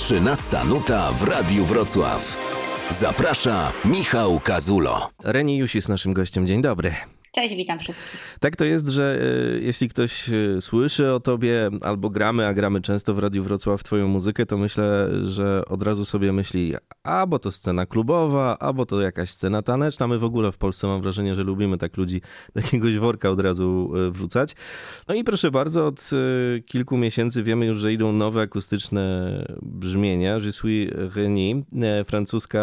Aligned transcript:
13 0.00 0.64
nuta 0.68 1.12
w 1.12 1.22
Radiu 1.22 1.64
Wrocław. 1.64 2.36
Zaprasza 2.90 3.72
Michał 3.84 4.40
Kazulo. 4.40 5.10
Reni 5.24 5.56
Jusi 5.56 5.78
jest 5.78 5.88
naszym 5.88 6.12
gościem. 6.12 6.46
Dzień 6.46 6.62
dobry. 6.62 6.94
Cześć, 7.32 7.54
witam 7.54 7.78
wszystkich. 7.78 8.36
Tak 8.40 8.56
to 8.56 8.64
jest, 8.64 8.88
że 8.88 9.18
y, 9.56 9.60
jeśli 9.62 9.88
ktoś 9.88 10.28
y, 10.28 10.56
słyszy 10.60 11.12
o 11.12 11.20
tobie 11.20 11.70
albo 11.82 12.10
gramy, 12.10 12.46
a 12.46 12.54
gramy 12.54 12.80
często 12.80 13.14
w 13.14 13.18
Radiu 13.18 13.44
Wrocław 13.44 13.82
twoją 13.82 14.08
muzykę, 14.08 14.46
to 14.46 14.58
myślę, 14.58 15.08
że 15.22 15.62
od 15.64 15.82
razu 15.82 16.04
sobie 16.04 16.32
myśli, 16.32 16.74
albo 17.02 17.38
to 17.38 17.50
scena 17.50 17.86
klubowa, 17.86 18.58
albo 18.58 18.86
to 18.86 19.00
jakaś 19.00 19.30
scena 19.30 19.62
taneczna. 19.62 20.06
My 20.06 20.18
w 20.18 20.24
ogóle 20.24 20.52
w 20.52 20.58
Polsce 20.58 20.86
mam 20.86 21.02
wrażenie, 21.02 21.34
że 21.34 21.42
lubimy 21.42 21.78
tak 21.78 21.96
ludzi 21.96 22.20
do 22.54 22.60
jakiegoś 22.60 22.98
worka 22.98 23.30
od 23.30 23.40
razu 23.40 23.92
y, 23.96 24.10
wrzucać. 24.10 24.54
No 25.08 25.14
i 25.14 25.24
proszę 25.24 25.50
bardzo, 25.50 25.86
od 25.86 26.10
kilku 26.66 26.96
miesięcy 26.96 27.42
wiemy 27.42 27.66
już, 27.66 27.78
że 27.78 27.92
idą 27.92 28.12
nowe 28.12 28.42
akustyczne 28.42 29.30
brzmienia. 29.62 30.38
Je 30.38 30.52
suis 30.52 30.90
Reni, 31.14 31.64
francuska 32.06 32.60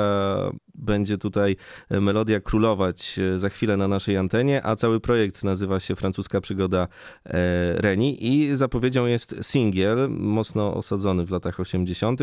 będzie 0.75 1.17
tutaj 1.17 1.55
melodia 1.89 2.39
królować 2.39 3.19
za 3.35 3.49
chwilę 3.49 3.77
na 3.77 3.87
naszej 3.87 4.17
antenie, 4.17 4.56
a 4.63 4.75
cały 4.75 4.99
projekt 4.99 5.43
nazywa 5.43 5.79
się 5.79 5.95
Francuska 5.95 6.41
Przygoda 6.41 6.87
e, 7.25 7.37
Reni 7.81 8.25
i 8.25 8.55
zapowiedzią 8.55 9.05
jest 9.05 9.35
singiel, 9.41 10.09
mocno 10.09 10.73
osadzony 10.73 11.25
w 11.25 11.31
latach 11.31 11.59
80. 11.59 12.19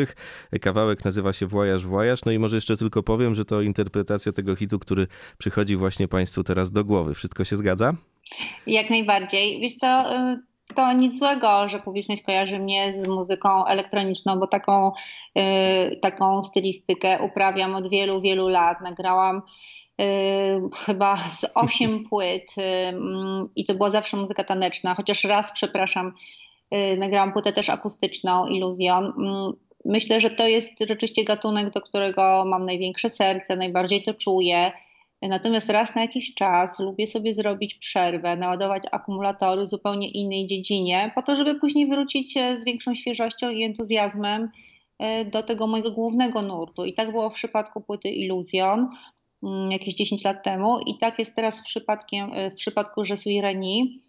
Kawałek 0.60 1.04
nazywa 1.04 1.32
się 1.32 1.46
Voyage 1.46 1.86
Voyage, 1.86 2.22
no 2.26 2.32
i 2.32 2.38
może 2.38 2.56
jeszcze 2.56 2.76
tylko 2.76 3.02
powiem, 3.02 3.34
że 3.34 3.44
to 3.44 3.60
interpretacja 3.60 4.32
tego 4.32 4.56
hitu, 4.56 4.78
który 4.78 5.06
przychodzi 5.38 5.76
właśnie 5.76 6.08
Państwu 6.08 6.44
teraz 6.44 6.70
do 6.70 6.84
głowy. 6.84 7.14
Wszystko 7.14 7.44
się 7.44 7.56
zgadza? 7.56 7.94
Jak 8.66 8.90
najbardziej. 8.90 9.60
Wiesz 9.60 9.74
co, 9.74 10.16
y, 10.16 10.38
to 10.74 10.92
nic 10.92 11.18
złego, 11.18 11.68
że 11.68 11.78
publiczność 11.78 12.22
kojarzy 12.22 12.58
mnie 12.58 12.92
z 12.92 13.08
muzyką 13.08 13.66
elektroniczną, 13.66 14.38
bo 14.38 14.46
taką, 14.46 14.92
yy, 15.34 15.96
taką 15.96 16.42
stylistykę 16.42 17.22
uprawiam 17.22 17.74
od 17.74 17.90
wielu, 17.90 18.20
wielu 18.20 18.48
lat. 18.48 18.80
Nagrałam 18.80 19.42
chyba 20.86 21.16
z 21.16 21.46
osiem 21.54 22.02
płyt 22.10 22.54
i 23.56 23.64
to 23.64 23.74
była 23.74 23.90
zawsze 23.90 24.16
muzyka 24.16 24.44
taneczna, 24.44 24.94
chociaż 24.94 25.24
raz, 25.24 25.52
przepraszam, 25.52 26.12
y, 26.74 26.96
nagrałam 26.96 27.32
płytę 27.32 27.52
też 27.52 27.70
akustyczną, 27.70 28.46
Illusion. 28.46 29.04
Mm, 29.04 29.52
myślę, 29.84 30.20
że 30.20 30.30
to 30.30 30.48
jest 30.48 30.80
rzeczywiście 30.88 31.24
gatunek, 31.24 31.70
do 31.70 31.80
którego 31.80 32.44
mam 32.46 32.66
największe 32.66 33.10
serce, 33.10 33.56
najbardziej 33.56 34.02
to 34.02 34.14
czuję. 34.14 34.72
Natomiast 35.28 35.70
raz 35.70 35.94
na 35.94 36.02
jakiś 36.02 36.34
czas 36.34 36.78
lubię 36.80 37.06
sobie 37.06 37.34
zrobić 37.34 37.74
przerwę, 37.74 38.36
naładować 38.36 38.82
akumulatory 38.92 39.62
w 39.62 39.68
zupełnie 39.68 40.10
innej 40.10 40.46
dziedzinie, 40.46 41.12
po 41.14 41.22
to, 41.22 41.36
żeby 41.36 41.54
później 41.54 41.86
wrócić 41.86 42.36
e, 42.36 42.56
z 42.56 42.64
większą 42.64 42.94
świeżością 42.94 43.50
i 43.50 43.62
entuzjazmem 43.62 44.50
e, 44.98 45.24
do 45.24 45.42
tego 45.42 45.66
mojego 45.66 45.90
głównego 45.90 46.42
nurtu. 46.42 46.84
I 46.84 46.94
tak 46.94 47.10
było 47.10 47.30
w 47.30 47.34
przypadku 47.34 47.80
płyty 47.80 48.08
Illusion 48.08 48.88
jakieś 49.70 49.94
10 49.94 50.24
lat 50.24 50.42
temu 50.42 50.78
i 50.78 50.98
tak 50.98 51.18
jest 51.18 51.36
teraz 51.36 51.60
w, 51.60 51.64
przypadkiem, 51.64 52.30
e, 52.32 52.50
w 52.50 52.54
przypadku 52.54 53.02
Je 53.04 53.16
suis 53.16 53.42
Reni. 53.42 54.00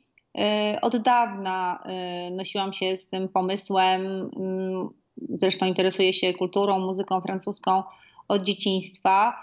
Od 0.81 0.97
dawna 0.97 1.83
nosiłam 2.31 2.73
się 2.73 2.97
z 2.97 3.07
tym 3.07 3.29
pomysłem, 3.29 4.29
mm, 4.37 4.89
zresztą 5.29 5.65
interesuję 5.65 6.13
się 6.13 6.33
kulturą, 6.33 6.79
muzyką 6.79 7.21
francuską 7.21 7.83
od 8.27 8.43
dzieciństwa. 8.43 9.33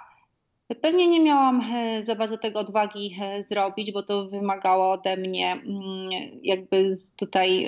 Pewnie 0.80 1.08
nie 1.08 1.20
miałam 1.20 1.60
e, 1.60 2.02
za 2.02 2.14
bardzo 2.14 2.38
tego 2.38 2.60
odwagi 2.60 3.16
e, 3.22 3.42
zrobić, 3.42 3.92
bo 3.92 4.02
to 4.02 4.26
wymagało 4.26 4.90
ode 4.90 5.16
mnie 5.16 5.52
mm, 5.52 6.10
jakby 6.42 6.86
tutaj 7.16 7.66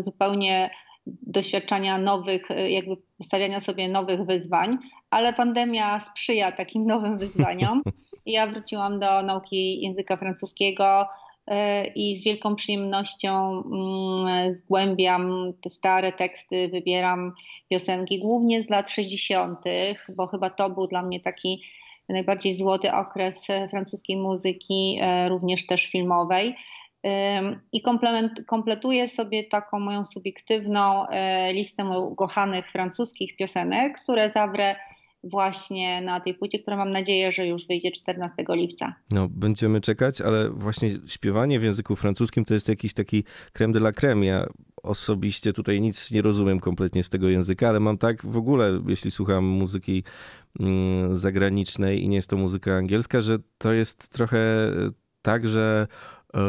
zupełnie 0.00 0.70
doświadczania 1.06 1.98
nowych, 1.98 2.50
e, 2.50 2.70
jakby 2.70 2.96
postawiania 3.18 3.60
sobie 3.60 3.88
nowych 3.88 4.24
wyzwań, 4.24 4.78
ale 5.10 5.32
pandemia 5.32 5.98
sprzyja 5.98 6.52
takim 6.52 6.86
nowym 6.92 7.18
wyzwaniom. 7.18 7.82
Ja 8.26 8.46
wróciłam 8.46 9.00
do 9.00 9.22
nauki 9.22 9.80
języka 9.80 10.16
francuskiego 10.16 11.08
i 11.94 12.16
z 12.16 12.24
wielką 12.24 12.56
przyjemnością 12.56 13.50
mm, 13.50 14.54
zgłębiam 14.54 15.52
te 15.62 15.70
stare 15.70 16.12
teksty, 16.12 16.68
wybieram 16.68 17.32
piosenki 17.70 18.20
głównie 18.20 18.62
z 18.62 18.70
lat 18.70 18.90
60., 18.90 19.58
bo 20.16 20.26
chyba 20.26 20.50
to 20.50 20.70
był 20.70 20.86
dla 20.86 21.02
mnie 21.02 21.20
taki 21.20 21.62
najbardziej 22.08 22.56
złoty 22.56 22.92
okres 22.92 23.50
e, 23.50 23.68
francuskiej 23.68 24.16
muzyki, 24.16 24.98
e, 25.02 25.28
również 25.28 25.66
też 25.66 25.86
filmowej. 25.86 26.54
I 27.72 27.82
kompletuję 28.46 29.08
sobie 29.08 29.44
taką 29.44 29.80
moją 29.80 30.04
subiektywną 30.04 31.08
e, 31.08 31.52
listę 31.52 31.84
ukochanych 31.84 32.70
francuskich 32.70 33.36
piosenek, 33.36 34.00
które 34.02 34.30
zawrę 34.30 34.76
właśnie 35.24 36.00
na 36.00 36.20
tej 36.20 36.34
płycie, 36.34 36.58
która 36.58 36.76
mam 36.76 36.90
nadzieję, 36.90 37.32
że 37.32 37.46
już 37.46 37.66
wyjdzie 37.66 37.90
14 37.90 38.44
lipca. 38.48 38.94
No, 39.12 39.28
będziemy 39.30 39.80
czekać, 39.80 40.20
ale 40.20 40.50
właśnie 40.50 40.90
śpiewanie 41.06 41.60
w 41.60 41.62
języku 41.62 41.96
francuskim 41.96 42.44
to 42.44 42.54
jest 42.54 42.68
jakiś 42.68 42.94
taki 42.94 43.24
creme 43.52 43.72
de 43.72 43.78
la 43.78 43.92
creme. 43.92 44.26
Ja 44.26 44.46
osobiście 44.82 45.52
tutaj 45.52 45.80
nic 45.80 46.10
nie 46.10 46.22
rozumiem 46.22 46.60
kompletnie 46.60 47.04
z 47.04 47.08
tego 47.08 47.28
języka, 47.28 47.68
ale 47.68 47.80
mam 47.80 47.98
tak 47.98 48.26
w 48.26 48.36
ogóle, 48.36 48.80
jeśli 48.86 49.10
słucham 49.10 49.44
muzyki 49.44 50.04
mm, 50.60 51.16
zagranicznej 51.16 52.02
i 52.02 52.08
nie 52.08 52.16
jest 52.16 52.30
to 52.30 52.36
muzyka 52.36 52.72
angielska, 52.76 53.20
że 53.20 53.38
to 53.58 53.72
jest 53.72 54.08
trochę 54.08 54.38
tak, 55.22 55.48
że 55.48 55.86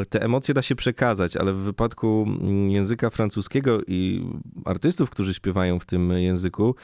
te 0.10 0.22
emocje 0.22 0.54
da 0.54 0.62
się 0.62 0.76
przekazać, 0.76 1.38
ale 1.38 1.54
w 1.54 1.58
wypadku 1.58 2.26
mm, 2.28 2.70
języka 2.70 3.10
francuskiego 3.10 3.80
i 3.88 4.26
artystów, 4.66 5.10
którzy 5.10 5.34
śpiewają 5.34 5.80
w 5.80 5.86
tym 5.86 6.12
języku, 6.12 6.76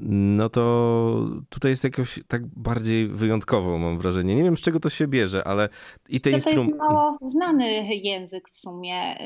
no 0.00 0.48
to 0.48 1.28
tutaj 1.48 1.70
jest 1.70 1.84
jakoś 1.84 2.20
tak 2.28 2.46
bardziej 2.46 3.08
wyjątkowo, 3.08 3.78
mam 3.78 3.98
wrażenie. 3.98 4.36
Nie 4.36 4.44
wiem, 4.44 4.56
z 4.56 4.60
czego 4.60 4.80
to 4.80 4.88
się 4.88 5.08
bierze, 5.08 5.44
ale 5.44 5.68
i 6.08 6.20
te 6.20 6.30
instrumenty. 6.30 6.78
To 6.78 6.84
jest 6.84 6.92
mało 6.92 7.18
znany 7.22 7.96
język 7.96 8.48
w 8.48 8.56
sumie. 8.56 9.16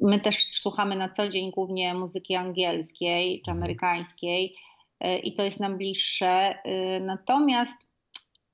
My 0.00 0.20
też 0.20 0.52
słuchamy 0.52 0.96
na 0.96 1.08
co 1.08 1.28
dzień 1.28 1.50
głównie 1.50 1.94
muzyki 1.94 2.34
angielskiej 2.34 3.42
czy 3.44 3.50
mhm. 3.50 3.58
amerykańskiej 3.58 4.56
y, 5.04 5.18
i 5.18 5.34
to 5.34 5.42
jest 5.42 5.60
nam 5.60 5.78
bliższe. 5.78 6.54
Natomiast 7.00 7.91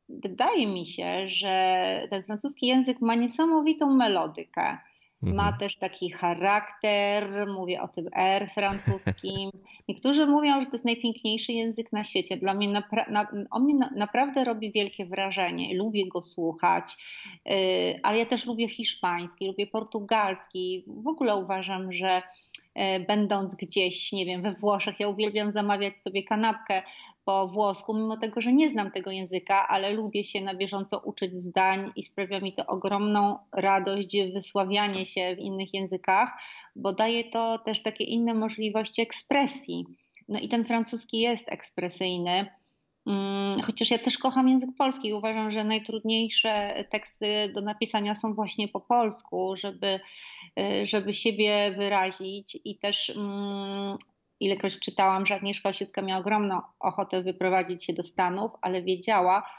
wydaje 0.09 0.67
mi 0.67 0.87
się, 0.87 1.29
że 1.29 2.07
ten 2.11 2.23
francuski 2.23 2.67
język 2.67 3.01
ma 3.01 3.15
niesamowitą 3.15 3.95
melodykę. 3.95 4.79
Ma 5.23 5.43
mhm. 5.43 5.59
też 5.59 5.77
taki 5.77 6.11
charakter, 6.11 7.47
mówię 7.47 7.83
o 7.83 7.89
tym 7.89 8.09
R 8.17 8.51
francuskim. 8.55 9.51
Niektórzy 9.89 10.27
mówią, 10.27 10.61
że 10.61 10.67
to 10.67 10.73
jest 10.73 10.85
najpiękniejszy 10.85 11.53
język 11.53 11.93
na 11.93 12.05
świecie. 12.05 12.37
Dla 12.37 12.55
mnie 12.55 12.69
napra- 12.69 13.11
na, 13.11 13.27
on 13.51 13.65
mnie 13.65 13.75
na, 13.75 13.91
naprawdę 13.97 14.45
robi 14.45 14.73
wielkie 14.73 15.07
wrażenie. 15.07 15.77
Lubię 15.77 16.09
go 16.09 16.23
słuchać, 16.23 16.97
yy, 17.45 17.55
ale 18.03 18.19
ja 18.19 18.27
też 18.27 18.47
lubię 18.47 18.69
hiszpański, 18.69 19.47
lubię 19.47 19.67
portugalski. 19.67 20.85
W 20.87 21.09
ogóle 21.09 21.37
uważam, 21.37 21.93
że 21.93 22.23
będąc 23.09 23.55
gdzieś, 23.55 24.13
nie 24.13 24.27
wiem, 24.27 24.43
we 24.43 24.53
Włoszech, 24.53 25.01
ja 25.01 25.09
uwielbiam 25.09 25.53
zamawiać 25.53 26.03
sobie 26.03 26.23
kanapkę 26.23 26.83
po 27.25 27.49
włosku, 27.49 27.95
mimo 27.95 28.17
tego, 28.17 28.41
że 28.41 28.53
nie 28.53 28.71
znam 28.71 28.91
tego 28.91 29.11
języka, 29.11 29.69
ale 29.69 29.93
lubię 29.93 30.25
się 30.25 30.41
na 30.41 30.55
bieżąco 30.55 30.99
uczyć 30.99 31.37
zdań 31.37 31.93
i 31.97 32.03
sprawia 32.03 32.41
mi 32.41 32.53
to 32.53 32.67
ogromną 32.67 33.39
radość 33.53 34.17
wysławianie 34.33 35.07
się 35.07 35.37
w 35.37 35.39
innych 35.39 35.75
językach, 35.75 36.33
bo 36.77 36.93
daje 36.93 37.25
to 37.25 37.59
też 37.59 37.83
takie 37.83 38.05
inne 38.05 38.35
możliwości 38.35 39.03
ekspresji. 39.03 39.87
No 40.29 40.39
i 40.39 40.49
ten 40.49 40.65
francuski 40.65 41.21
jest 41.21 41.53
ekspresyjny. 41.53 42.47
Mm, 43.07 43.63
chociaż 43.63 43.91
ja 43.91 43.99
też 43.99 44.19
kocham 44.19 44.49
język 44.49 44.71
polski. 44.79 45.13
Uważam, 45.13 45.51
że 45.51 45.65
najtrudniejsze 45.65 46.85
teksty 46.91 47.53
do 47.55 47.61
napisania 47.61 48.15
są 48.15 48.35
właśnie 48.35 48.69
po 48.69 48.81
polsku, 48.81 49.57
żeby, 49.57 50.01
żeby 50.83 51.15
siebie 51.15 51.71
wyrazić 51.71 52.59
i 52.65 52.79
też 52.79 53.11
mm, 53.11 53.99
ilekroć 54.41 54.79
czytałam, 54.79 55.27
że 55.27 55.35
Agnieszka 55.35 55.69
Osiecka 55.69 56.03
miała 56.03 56.21
ogromną 56.21 56.61
ochotę 56.81 57.23
wyprowadzić 57.23 57.85
się 57.85 57.93
do 57.93 58.03
Stanów, 58.03 58.53
ale 58.61 58.83
wiedziała, 58.83 59.51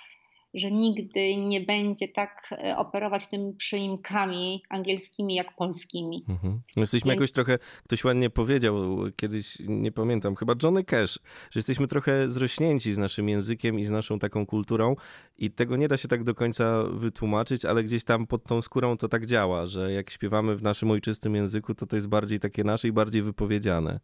że 0.53 0.71
nigdy 0.71 1.35
nie 1.35 1.61
będzie 1.61 2.07
tak 2.07 2.55
e, 2.63 2.77
operować 2.77 3.27
tymi 3.27 3.53
przyimkami 3.53 4.63
angielskimi 4.69 5.35
jak 5.35 5.55
polskimi. 5.55 6.25
Mhm. 6.29 6.61
Jesteśmy 6.77 7.09
Więc... 7.09 7.19
jakoś 7.19 7.31
trochę, 7.31 7.57
ktoś 7.83 8.03
ładnie 8.03 8.29
powiedział 8.29 8.75
kiedyś, 9.15 9.57
nie 9.67 9.91
pamiętam, 9.91 10.35
chyba 10.35 10.53
Johnny 10.63 10.83
Cash, 10.83 11.19
że 11.51 11.59
jesteśmy 11.59 11.87
trochę 11.87 12.29
zrośnięci 12.29 12.93
z 12.93 12.97
naszym 12.97 13.29
językiem 13.29 13.79
i 13.79 13.85
z 13.85 13.89
naszą 13.89 14.19
taką 14.19 14.45
kulturą 14.45 14.95
i 15.37 15.51
tego 15.51 15.77
nie 15.77 15.87
da 15.87 15.97
się 15.97 16.07
tak 16.07 16.23
do 16.23 16.35
końca 16.35 16.83
wytłumaczyć, 16.83 17.65
ale 17.65 17.83
gdzieś 17.83 18.03
tam 18.03 18.27
pod 18.27 18.43
tą 18.43 18.61
skórą 18.61 18.97
to 18.97 19.07
tak 19.07 19.25
działa, 19.25 19.65
że 19.65 19.91
jak 19.91 20.09
śpiewamy 20.09 20.55
w 20.55 20.63
naszym 20.63 20.91
ojczystym 20.91 21.35
języku, 21.35 21.75
to 21.75 21.85
to 21.85 21.95
jest 21.95 22.07
bardziej 22.07 22.39
takie 22.39 22.63
nasze 22.63 22.87
i 22.87 22.91
bardziej 22.91 23.21
wypowiedziane. 23.21 23.99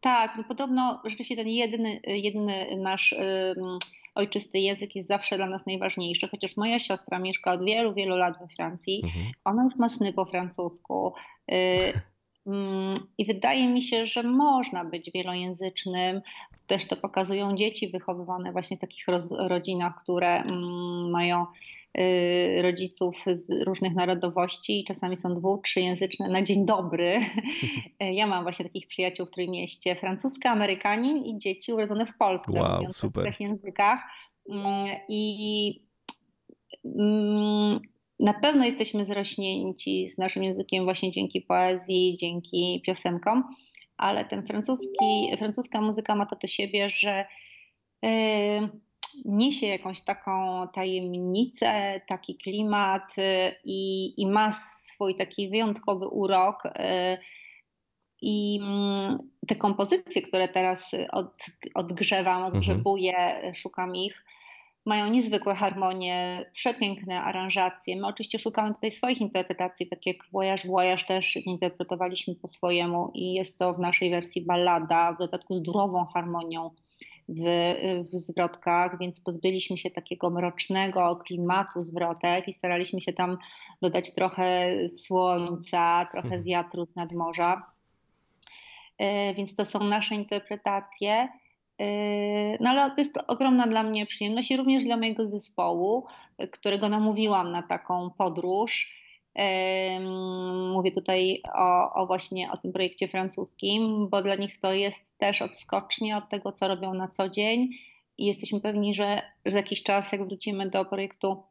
Tak, 0.00 0.34
no 0.36 0.44
podobno 0.44 1.02
rzeczywiście 1.04 1.36
ten 1.36 1.48
jedyny, 1.48 2.00
jedyny 2.04 2.76
nasz 2.76 3.12
um, 3.12 3.78
ojczysty 4.14 4.58
język 4.58 4.96
jest 4.96 5.08
zawsze 5.08 5.36
dla 5.36 5.46
nas 5.46 5.66
najważniejszy, 5.66 6.28
chociaż 6.28 6.56
moja 6.56 6.78
siostra 6.78 7.18
mieszka 7.18 7.52
od 7.52 7.64
wielu, 7.64 7.94
wielu 7.94 8.16
lat 8.16 8.38
we 8.38 8.48
Francji. 8.48 9.02
Mhm. 9.04 9.26
Ona 9.44 9.64
już 9.64 9.76
ma 9.76 9.88
sny 9.88 10.12
po 10.12 10.24
francusku. 10.24 11.12
Y, 11.52 11.92
Mm, 12.46 12.94
I 13.18 13.26
wydaje 13.26 13.68
mi 13.68 13.82
się, 13.82 14.06
że 14.06 14.22
można 14.22 14.84
być 14.84 15.10
wielojęzycznym. 15.10 16.20
Też 16.66 16.86
to 16.86 16.96
pokazują 16.96 17.56
dzieci 17.56 17.88
wychowywane 17.88 18.52
właśnie 18.52 18.76
w 18.76 18.80
takich 18.80 19.04
rodzinach, 19.30 20.02
które 20.02 20.42
mm, 20.42 21.10
mają 21.10 21.46
rodziców 22.62 23.16
z 23.26 23.62
różnych 23.62 23.94
narodowości 23.94 24.80
i 24.80 24.84
czasami 24.84 25.16
są 25.16 25.34
dwu, 25.34 25.60
trzyjęzyczne 25.64 26.28
na 26.28 26.42
dzień 26.42 26.66
dobry. 26.66 27.20
Ja 28.00 28.26
mam 28.26 28.42
właśnie 28.42 28.64
takich 28.64 28.86
przyjaciół 28.86 29.26
w 29.26 29.30
Trójmieście, 29.30 29.96
francuska, 29.96 30.50
Amerykanin 30.50 31.24
i 31.24 31.38
dzieci 31.38 31.72
urodzone 31.72 32.06
w 32.06 32.16
Polsce, 32.16 32.52
wow, 32.52 32.92
super. 32.92 33.24
w 33.24 33.26
trzech 33.26 33.40
językach. 33.40 34.00
Mm, 34.50 34.86
I 35.08 35.86
na 38.20 38.34
pewno 38.34 38.64
jesteśmy 38.64 39.04
zrośnięci 39.04 40.08
z 40.08 40.18
naszym 40.18 40.44
językiem 40.44 40.84
właśnie 40.84 41.10
dzięki 41.10 41.40
poezji, 41.40 42.16
dzięki 42.20 42.82
piosenkom, 42.86 43.44
ale 43.96 44.24
ten 44.24 44.46
francuski, 44.46 45.36
francuska 45.38 45.80
muzyka 45.80 46.14
ma 46.14 46.26
to 46.26 46.36
do 46.36 46.46
siebie, 46.46 46.90
że 46.90 47.26
yy, 48.02 48.08
niesie 49.24 49.66
jakąś 49.66 50.00
taką 50.00 50.66
tajemnicę, 50.68 52.00
taki 52.06 52.36
klimat 52.36 53.16
yy, 53.16 53.54
i 54.16 54.26
ma 54.26 54.52
swój 54.52 55.16
taki 55.16 55.48
wyjątkowy 55.48 56.08
urok. 56.08 56.62
Yy, 56.64 57.18
I 58.20 58.60
mm, 58.62 59.18
te 59.46 59.56
kompozycje, 59.56 60.22
które 60.22 60.48
teraz 60.48 60.90
od, 61.12 61.46
odgrzewam, 61.74 62.42
odgrzebuję, 62.42 63.16
mhm. 63.16 63.54
szukam 63.54 63.96
ich, 63.96 64.24
mają 64.86 65.06
niezwykłe 65.06 65.54
harmonie, 65.54 66.44
przepiękne 66.52 67.22
aranżacje. 67.22 67.96
My 67.96 68.06
oczywiście 68.06 68.38
szukamy 68.38 68.74
tutaj 68.74 68.90
swoich 68.90 69.20
interpretacji, 69.20 69.86
tak 69.86 70.06
jak 70.06 70.16
Voyage 70.32 70.68
Voyage 70.68 71.04
też 71.04 71.32
zinterpretowaliśmy 71.32 72.34
po 72.34 72.48
swojemu 72.48 73.10
i 73.14 73.32
jest 73.32 73.58
to 73.58 73.74
w 73.74 73.78
naszej 73.78 74.10
wersji 74.10 74.44
ballada, 74.44 75.12
w 75.12 75.18
dodatku 75.18 75.54
z 75.54 75.62
durową 75.62 76.04
harmonią 76.04 76.70
w, 77.28 77.42
w 78.12 78.16
zwrotkach, 78.16 78.98
więc 78.98 79.20
pozbyliśmy 79.20 79.78
się 79.78 79.90
takiego 79.90 80.30
mrocznego 80.30 81.16
klimatu 81.16 81.82
zwrotek 81.82 82.48
i 82.48 82.52
staraliśmy 82.52 83.00
się 83.00 83.12
tam 83.12 83.38
dodać 83.82 84.14
trochę 84.14 84.70
słońca, 84.88 86.08
trochę 86.12 86.26
mhm. 86.26 86.42
wiatru 86.42 86.86
z 86.86 86.96
nadmorza. 86.96 87.66
E, 88.98 89.34
więc 89.34 89.54
to 89.54 89.64
są 89.64 89.84
nasze 89.84 90.14
interpretacje. 90.14 91.28
Yy, 91.78 91.86
no 92.60 92.70
ale 92.70 92.90
to 92.90 93.00
jest 93.00 93.18
ogromna 93.26 93.66
dla 93.66 93.82
mnie 93.82 94.06
przyjemność 94.06 94.50
i 94.50 94.56
również 94.56 94.84
dla 94.84 94.96
mojego 94.96 95.26
zespołu, 95.26 96.06
którego 96.50 96.88
namówiłam 96.88 97.52
na 97.52 97.62
taką 97.62 98.10
podróż. 98.10 99.05
Mówię 100.72 100.92
tutaj 100.92 101.42
o, 101.54 101.94
o, 101.94 102.06
właśnie 102.06 102.50
o 102.52 102.56
tym 102.56 102.72
projekcie 102.72 103.08
francuskim, 103.08 104.08
bo 104.08 104.22
dla 104.22 104.34
nich 104.34 104.60
to 104.60 104.72
jest 104.72 105.18
też 105.18 105.42
odskocznie 105.42 106.16
od 106.16 106.28
tego, 106.28 106.52
co 106.52 106.68
robią 106.68 106.94
na 106.94 107.08
co 107.08 107.28
dzień. 107.28 107.68
I 108.18 108.26
jesteśmy 108.26 108.60
pewni, 108.60 108.94
że 108.94 109.22
za 109.46 109.58
jakiś 109.58 109.82
czas, 109.82 110.12
jak 110.12 110.26
wrócimy 110.26 110.70
do 110.70 110.84
projektu, 110.84 111.42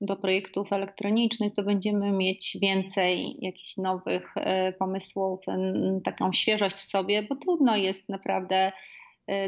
do 0.00 0.16
projektów 0.16 0.72
elektronicznych, 0.72 1.54
to 1.54 1.62
będziemy 1.62 2.12
mieć 2.12 2.56
więcej 2.62 3.36
jakichś 3.40 3.76
nowych 3.76 4.34
yy, 4.36 4.72
pomysłów, 4.72 5.40
taką 6.04 6.32
świeżość 6.32 6.76
w 6.76 6.90
sobie, 6.90 7.22
bo 7.22 7.36
trudno 7.36 7.76
jest 7.76 8.08
naprawdę 8.08 8.56
E, 8.56 8.72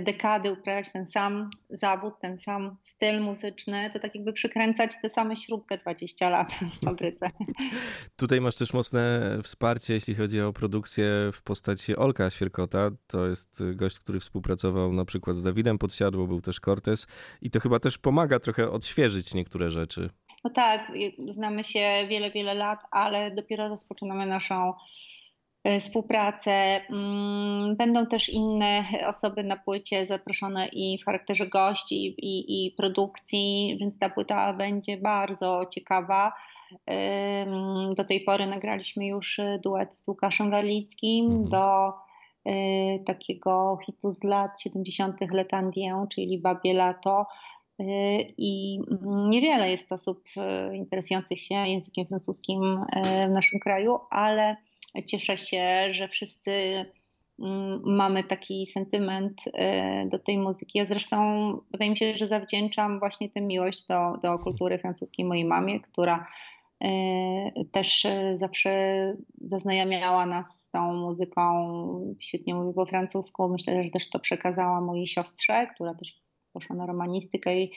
dekady 0.00 0.52
uprawiać 0.52 0.92
ten 0.92 1.06
sam 1.06 1.50
zawód, 1.70 2.14
ten 2.20 2.38
sam 2.38 2.76
styl 2.81 3.20
muzyczny, 3.20 3.90
to 3.92 3.98
tak 3.98 4.14
jakby 4.14 4.32
przykręcać 4.32 4.90
tę 5.02 5.10
same 5.10 5.36
śrubkę 5.36 5.78
20 5.78 6.28
lat 6.28 6.52
w 6.52 6.84
fabryce. 6.84 7.31
Tutaj 8.16 8.40
masz 8.40 8.54
też 8.54 8.72
mocne 8.72 9.20
wsparcie, 9.42 9.94
jeśli 9.94 10.14
chodzi 10.14 10.40
o 10.40 10.52
produkcję 10.52 11.06
w 11.32 11.42
postaci 11.42 11.96
Olka 11.96 12.31
Świerkota. 12.31 12.90
To 13.06 13.26
jest 13.26 13.62
gość, 13.75 13.98
który 13.98 14.20
współpracował 14.20 14.92
na 14.92 15.04
przykład 15.04 15.36
z 15.36 15.42
Dawidem 15.42 15.78
Podsiadło, 15.78 16.26
był 16.26 16.40
też 16.40 16.60
Cortez 16.60 17.06
i 17.42 17.50
to 17.50 17.60
chyba 17.60 17.80
też 17.80 17.98
pomaga 17.98 18.38
trochę 18.38 18.70
odświeżyć 18.70 19.34
niektóre 19.34 19.70
rzeczy. 19.70 20.10
No 20.44 20.50
tak, 20.50 20.92
znamy 21.28 21.64
się 21.64 22.06
wiele, 22.08 22.30
wiele 22.30 22.54
lat, 22.54 22.78
ale 22.90 23.30
dopiero 23.30 23.69
rozpoczynamy 23.69 24.26
naszą 24.26 24.72
współpracę. 25.81 26.81
Mm, 26.90 27.76
będą 27.76 28.06
też 28.06 28.28
inne 28.28 28.84
osoby 29.06 29.44
na 29.44 29.56
płycie 29.56 30.06
zaproszone 30.06 30.69
i 30.72 30.99
w 30.99 31.05
charakterze 31.05 31.46
gości 31.46 32.06
i, 32.06 32.66
i 32.66 32.70
produkcji, 32.70 33.76
więc 33.81 33.99
ta 33.99 34.11
płyta 34.11 34.52
będzie 34.52 34.96
bardzo 34.96 35.66
ciekawa. 35.70 36.32
Do 37.96 38.05
tej 38.05 38.20
pory 38.20 38.46
nagraliśmy 38.46 39.06
już 39.06 39.40
duet 39.62 39.96
z 39.96 40.08
Łukaszem 40.08 40.50
Werlickim 40.50 41.26
mhm. 41.26 41.49
do 41.49 41.93
e, 42.44 42.99
takiego 42.99 43.78
hitu 43.87 44.12
z 44.12 44.25
lat 44.25 44.61
70. 44.61 45.16
Letandię, 45.32 46.06
czyli 46.14 46.38
Babie 46.38 46.75
Lato. 46.75 47.26
E, 47.81 47.84
I 48.38 48.81
niewiele 49.28 49.70
jest 49.70 49.93
osób 49.93 50.25
interesujących 50.72 51.40
się 51.40 51.55
językiem 51.55 52.06
francuskim 52.06 52.84
w 53.28 53.31
naszym 53.31 53.61
kraju, 53.61 53.99
ale 54.11 54.56
Cieszę 55.06 55.37
się, 55.37 55.88
że 55.91 56.08
wszyscy 56.08 56.52
mm, 57.38 57.82
mamy 57.85 58.25
taki 58.25 58.67
sentyment 58.67 59.44
e, 59.55 60.06
do 60.08 60.19
tej 60.19 60.38
muzyki. 60.38 60.79
Ja 60.79 60.85
zresztą 60.85 61.19
wydaje 61.73 61.91
mi 61.91 61.96
się, 61.96 62.14
że 62.14 62.26
zawdzięczam 62.26 62.99
właśnie 62.99 63.31
tę 63.31 63.41
miłość 63.41 63.87
do, 63.87 64.17
do 64.23 64.38
kultury 64.38 64.79
francuskiej 64.79 65.25
mojej 65.25 65.44
mamie, 65.44 65.81
która 65.81 66.26
e, 66.85 66.88
też 67.73 68.06
zawsze 68.35 68.73
zaznajamiała 69.41 70.26
nas 70.26 70.61
z 70.61 70.70
tą 70.70 70.94
muzyką, 70.94 72.17
świetnie 72.20 72.55
mówi 72.55 72.75
po 72.75 72.87
francusku. 72.87 73.49
Myślę, 73.49 73.82
że 73.85 73.90
też 73.90 74.11
to 74.11 74.19
przekazała 74.19 74.81
mojej 74.81 75.06
siostrze, 75.06 75.67
która 75.75 75.94
też 75.94 76.25
poszła 76.55 76.76
na 76.76 76.87
romanistykę 76.87 77.61
i, 77.61 77.73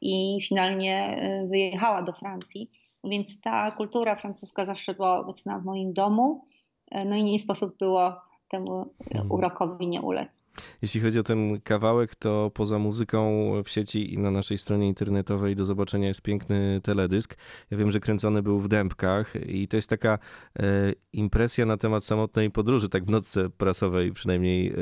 i 0.00 0.38
finalnie 0.48 1.16
e, 1.16 1.46
wyjechała 1.46 2.02
do 2.02 2.12
Francji. 2.12 2.70
Więc 3.04 3.40
ta 3.40 3.70
kultura 3.70 4.16
francuska 4.16 4.64
zawsze 4.64 4.94
była 4.94 5.18
obecna 5.20 5.58
w 5.58 5.64
moim 5.64 5.92
domu. 5.92 6.44
E, 6.90 7.04
no 7.04 7.16
i 7.16 7.24
nie 7.24 7.38
sposób 7.38 7.78
było 7.78 8.22
temu 8.50 8.94
mhm. 9.10 9.32
urokowi 9.32 9.88
nie 9.88 10.02
ulec. 10.02 10.44
Jeśli 10.82 11.00
chodzi 11.00 11.18
o 11.18 11.22
ten 11.22 11.60
kawałek, 11.60 12.14
to 12.14 12.50
poza 12.54 12.78
muzyką 12.78 13.52
w 13.64 13.68
sieci 13.68 14.14
i 14.14 14.18
na 14.18 14.30
naszej 14.30 14.58
stronie 14.58 14.88
internetowej 14.88 15.56
do 15.56 15.64
zobaczenia 15.64 16.08
jest 16.08 16.22
piękny 16.22 16.80
teledysk. 16.82 17.36
Ja 17.70 17.78
wiem, 17.78 17.90
że 17.90 18.00
kręcony 18.00 18.42
był 18.42 18.60
w 18.60 18.68
Dębkach 18.68 19.34
i 19.46 19.68
to 19.68 19.76
jest 19.76 19.88
taka 19.88 20.18
e, 20.58 20.92
impresja 21.12 21.66
na 21.66 21.76
temat 21.76 22.04
samotnej 22.04 22.50
podróży, 22.50 22.88
tak 22.88 23.04
w 23.04 23.10
nocce 23.10 23.50
prasowej 23.50 24.12
przynajmniej 24.12 24.68
e, 24.68 24.74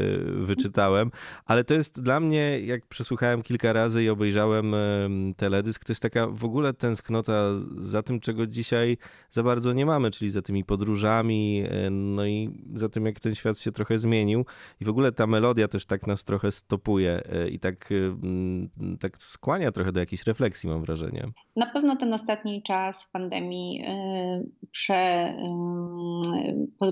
wyczytałem, 0.45 1.11
ale 1.45 1.65
to 1.65 1.75
jest 1.75 2.03
dla 2.03 2.21
mnie, 2.21 2.61
jak 2.61 2.87
przesłuchałem 2.87 3.43
kilka 3.43 3.73
razy 3.73 4.05
i 4.05 4.09
obejrzałem 4.09 4.75
e, 4.75 4.79
teledysk, 5.37 5.85
to 5.85 5.93
jest 5.93 6.03
taka 6.03 6.27
w 6.27 6.45
ogóle 6.45 6.75
tęsknota 6.75 7.33
za 7.77 8.03
tym, 8.03 8.21
czego 8.21 8.47
dzisiaj 8.47 8.97
za 9.31 9.43
bardzo 9.43 9.73
nie 9.73 9.87
mamy, 9.87 10.11
czyli 10.11 10.31
za 10.31 10.43
tymi 10.43 10.65
podróżami, 10.65 11.65
e, 11.69 11.91
no 11.91 12.27
i 12.27 12.51
za 12.75 12.89
tym, 12.89 13.07
jak 13.07 13.21
ten 13.21 13.35
świat 13.35 13.58
się 13.62 13.73
trochę 13.73 13.99
zmienił 13.99 14.45
i 14.81 14.85
w 14.85 14.88
ogóle 14.88 15.12
ta 15.12 15.27
melodia 15.27 15.69
też 15.69 15.87
tak 15.87 16.07
nas 16.07 16.25
trochę 16.25 16.53
stopuje 16.53 17.23
e, 17.33 17.49
i 17.49 17.59
tak, 17.59 17.93
e, 17.93 18.97
tak 19.00 19.19
skłania 19.19 19.73
trochę 19.73 19.93
do 19.93 20.00
jakiejś 20.00 20.27
refleksji, 20.27 20.69
mam 20.69 20.83
wrażenie. 20.83 21.25
Na 21.57 21.67
pewno 21.67 21.97
ten 21.97 22.15
ostatni 22.15 22.62
czas 22.62 23.09
pandemii 23.12 23.83
e, 23.87 24.43
prze, 24.71 25.35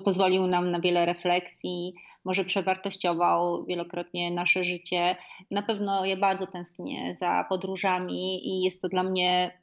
pozwolił 0.04 0.46
nam 0.46 0.70
na 0.70 0.80
wiele 0.80 1.06
refleksji, 1.06 1.94
może 2.24 2.44
przewartościował 2.44 3.64
wielokrotnie 3.64 4.30
nasze 4.30 4.64
życie. 4.64 5.16
Na 5.50 5.62
pewno 5.62 6.04
ja 6.04 6.16
bardzo 6.16 6.46
tęsknię 6.46 7.16
za 7.16 7.44
podróżami 7.48 8.48
i 8.48 8.62
jest 8.62 8.82
to 8.82 8.88
dla 8.88 9.02
mnie 9.02 9.60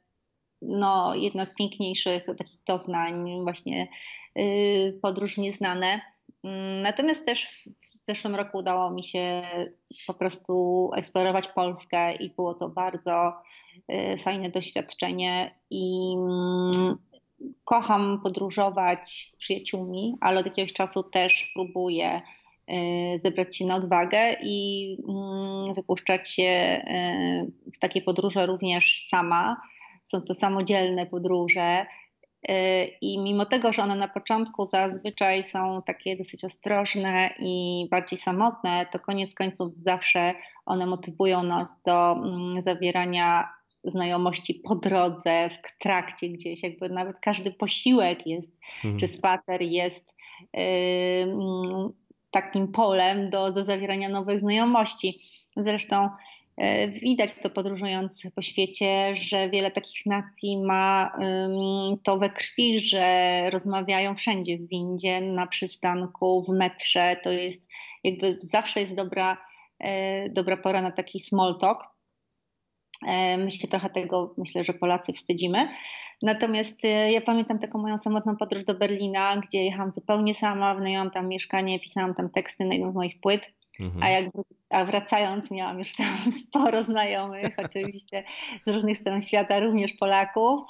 no, 0.62 1.14
jedna 1.14 1.44
z 1.44 1.54
piękniejszych 1.54 2.26
takich 2.38 2.60
doznań, 2.66 3.42
właśnie 3.42 3.88
podróż 5.02 5.36
nieznane. 5.36 6.00
Mm, 6.44 6.82
natomiast 6.82 7.26
też 7.26 7.68
w 8.02 8.06
zeszłym 8.06 8.34
roku 8.34 8.58
udało 8.58 8.90
mi 8.90 9.04
się 9.04 9.42
po 10.06 10.14
prostu 10.14 10.90
eksplorować 10.96 11.48
Polskę 11.48 12.14
i 12.14 12.30
było 12.30 12.54
to 12.54 12.68
bardzo 12.68 13.32
y, 13.92 14.18
fajne 14.24 14.50
doświadczenie 14.50 15.54
i 15.70 16.14
mm, 16.16 16.96
kocham 17.64 18.20
podróżować 18.22 19.08
z 19.32 19.36
przyjaciółmi, 19.36 20.16
ale 20.20 20.40
od 20.40 20.46
jakiegoś 20.46 20.72
czasu 20.72 21.02
też 21.02 21.50
próbuję 21.54 22.22
y, 22.70 23.18
zebrać 23.18 23.56
się 23.56 23.66
na 23.66 23.76
odwagę 23.76 24.36
i 24.42 24.88
mm, 25.08 25.74
wypuszczać 25.74 26.30
się 26.30 26.82
y, 27.66 27.70
w 27.72 27.78
takie 27.78 28.02
podróże 28.02 28.46
również 28.46 29.06
sama. 29.08 29.60
Są 30.02 30.22
to 30.22 30.34
samodzielne 30.34 31.06
podróże 31.06 31.86
i 33.00 33.18
mimo 33.18 33.46
tego, 33.46 33.72
że 33.72 33.82
one 33.82 33.96
na 33.96 34.08
początku 34.08 34.64
zazwyczaj 34.64 35.42
są 35.42 35.82
takie 35.86 36.16
dosyć 36.16 36.44
ostrożne 36.44 37.30
i 37.38 37.86
bardziej 37.90 38.18
samotne, 38.18 38.86
to 38.92 38.98
koniec 38.98 39.34
końców 39.34 39.76
zawsze 39.76 40.34
one 40.66 40.86
motywują 40.86 41.42
nas 41.42 41.82
do 41.82 42.12
mm, 42.12 42.62
zawierania 42.62 43.48
znajomości 43.84 44.54
po 44.54 44.74
drodze, 44.74 45.50
w 45.64 45.82
trakcie 45.82 46.28
gdzieś, 46.28 46.62
jakby 46.62 46.88
nawet 46.88 47.20
każdy 47.20 47.50
posiłek 47.50 48.26
jest, 48.26 48.60
mhm. 48.76 48.98
czy 48.98 49.08
spacer 49.08 49.62
jest 49.62 50.14
takim 52.30 52.72
polem 52.72 53.30
do, 53.30 53.52
do 53.52 53.64
zawierania 53.64 54.08
nowych 54.08 54.40
znajomości. 54.40 55.20
Zresztą 55.56 56.08
widać 57.02 57.34
to 57.34 57.50
podróżując 57.50 58.22
po 58.34 58.42
świecie, 58.42 59.16
że 59.16 59.50
wiele 59.50 59.70
takich 59.70 60.06
nacji 60.06 60.62
ma 60.62 61.12
to 62.02 62.18
we 62.18 62.30
krwi, 62.30 62.80
że 62.80 63.50
rozmawiają 63.50 64.14
wszędzie 64.14 64.58
w 64.58 64.68
windzie, 64.68 65.20
na 65.20 65.46
przystanku, 65.46 66.44
w 66.48 66.48
metrze. 66.48 67.16
To 67.22 67.30
jest 67.30 67.66
jakby 68.04 68.38
zawsze 68.42 68.80
jest 68.80 68.94
dobra, 68.94 69.36
e, 69.78 70.28
dobra 70.28 70.56
pora 70.56 70.82
na 70.82 70.92
taki 70.92 71.20
small 71.20 71.58
talk. 71.58 71.84
E, 73.06 73.38
my 73.38 73.50
się 73.50 73.68
trochę 73.68 73.90
tego, 73.90 74.34
myślę, 74.38 74.64
że 74.64 74.72
Polacy 74.72 75.12
wstydzimy. 75.12 75.68
Natomiast 76.22 76.80
ja 77.10 77.20
pamiętam 77.20 77.58
taką 77.58 77.78
moją 77.78 77.98
samotną 77.98 78.36
podróż 78.36 78.64
do 78.64 78.74
Berlina, 78.74 79.36
gdzie 79.36 79.64
jechałam 79.64 79.90
zupełnie 79.90 80.34
sama, 80.34 80.74
wynajęłam 80.74 81.10
tam 81.10 81.28
mieszkanie, 81.28 81.80
pisałam 81.80 82.14
tam 82.14 82.30
teksty 82.30 82.64
na 82.64 82.74
jedną 82.74 82.92
z 82.92 82.94
moich 82.94 83.20
płyt. 83.20 83.42
Mhm. 83.80 84.02
A 84.02 84.08
jak 84.08 84.30
a 84.74 84.84
wracając, 84.84 85.50
miałam 85.50 85.78
już 85.78 85.92
tam 85.92 86.32
sporo 86.48 86.82
znajomych, 86.82 87.54
oczywiście 87.56 88.24
z 88.66 88.70
różnych 88.70 88.98
stron 88.98 89.20
świata, 89.20 89.60
również 89.60 89.92
Polaków. 89.92 90.60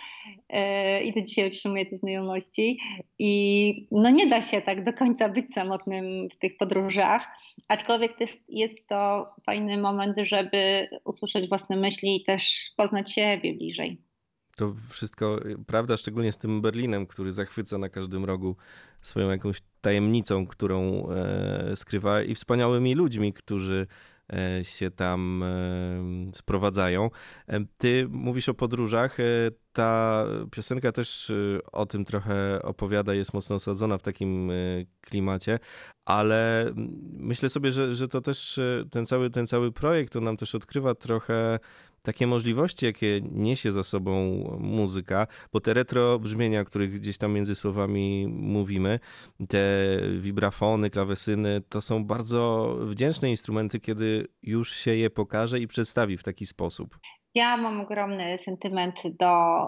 E, 0.49 1.03
I 1.05 1.15
do 1.15 1.23
dzisiaj 1.23 1.49
utrzymuję 1.49 1.87
te 1.87 1.99
znajomości. 1.99 2.81
I 3.19 3.89
no 3.91 4.11
nie 4.11 4.27
da 4.27 4.43
się 4.43 4.61
tak 4.61 4.85
do 4.85 4.93
końca 4.93 5.29
być 5.29 5.55
samotnym 5.55 6.29
w 6.33 6.37
tych 6.37 6.57
podróżach, 6.57 7.29
aczkolwiek 7.69 8.17
to 8.17 8.25
jest, 8.25 8.45
jest 8.49 8.89
to 8.89 9.29
fajny 9.47 9.79
moment, 9.79 10.17
żeby 10.23 10.89
usłyszeć 11.05 11.49
własne 11.49 11.77
myśli 11.77 12.17
i 12.17 12.25
też 12.25 12.73
poznać 12.77 13.13
siebie 13.13 13.55
bliżej. 13.55 13.99
To 14.57 14.75
wszystko 14.91 15.39
prawda, 15.67 15.97
szczególnie 15.97 16.33
z 16.33 16.39
tym 16.39 16.61
Berlinem, 16.61 17.07
który 17.07 17.33
zachwyca 17.33 17.79
na 17.79 17.89
każdym 17.89 18.25
rogu 18.25 18.57
swoją 19.01 19.31
jakąś 19.31 19.59
tajemnicą, 19.85 20.47
którą 20.47 21.09
e, 21.11 21.77
skrywa 21.77 22.23
i 22.23 22.35
wspaniałymi 22.35 22.95
ludźmi, 22.95 23.33
którzy 23.33 23.87
e, 24.33 24.65
się 24.65 24.91
tam 24.91 25.43
e, 25.43 25.51
sprowadzają. 26.35 27.11
Ty 27.79 28.07
mówisz 28.11 28.49
o 28.49 28.55
podróżach. 28.55 29.17
Ta 29.73 30.25
piosenka 30.51 30.93
też 30.93 31.33
o 31.73 31.87
tym 31.87 32.05
trochę 32.05 32.63
opowiada, 32.63 33.15
jest 33.15 33.35
mocno 33.35 33.57
osadzona 33.57 33.99
w 33.99 34.03
takim 34.03 34.51
klimacie, 35.01 35.59
ale 36.05 36.73
myślę 37.13 37.49
sobie, 37.49 37.73
że, 37.73 37.95
że 37.95 38.09
to 38.09 38.21
też 38.21 38.61
ten 38.91 39.07
cały, 39.07 39.31
ten 39.31 39.47
cały 39.47 39.73
projekt, 39.73 40.17
on 40.17 40.25
nam 40.25 40.37
też 40.37 40.55
odkrywa 40.55 40.95
trochę 40.95 41.59
takie 42.05 42.27
możliwości, 42.27 42.87
jakie 42.87 43.21
niesie 43.33 43.73
za 43.73 43.85
sobą 43.85 44.15
muzyka, 44.61 45.27
bo 45.53 45.61
te 45.61 45.75
retro 45.75 46.19
brzmienia, 46.19 46.61
o 46.61 46.65
których 46.65 46.93
gdzieś 46.93 47.19
tam 47.19 47.33
między 47.33 47.55
słowami 47.55 48.27
mówimy, 48.29 48.99
te 49.49 49.59
wibrafony, 50.19 50.91
klawesyny, 50.91 51.63
to 51.69 51.81
są 51.81 52.05
bardzo 52.05 52.75
wdzięczne 52.81 53.31
instrumenty, 53.31 53.81
kiedy 53.81 54.27
już 54.43 54.73
się 54.73 54.95
je 54.95 55.11
pokaże 55.11 55.61
i 55.61 55.67
przedstawi 55.67 56.19
w 56.19 56.23
taki 56.23 56.47
sposób. 56.47 56.99
Ja 57.35 57.57
mam 57.57 57.81
ogromny 57.81 58.39
sentyment 58.39 59.03
do, 59.19 59.67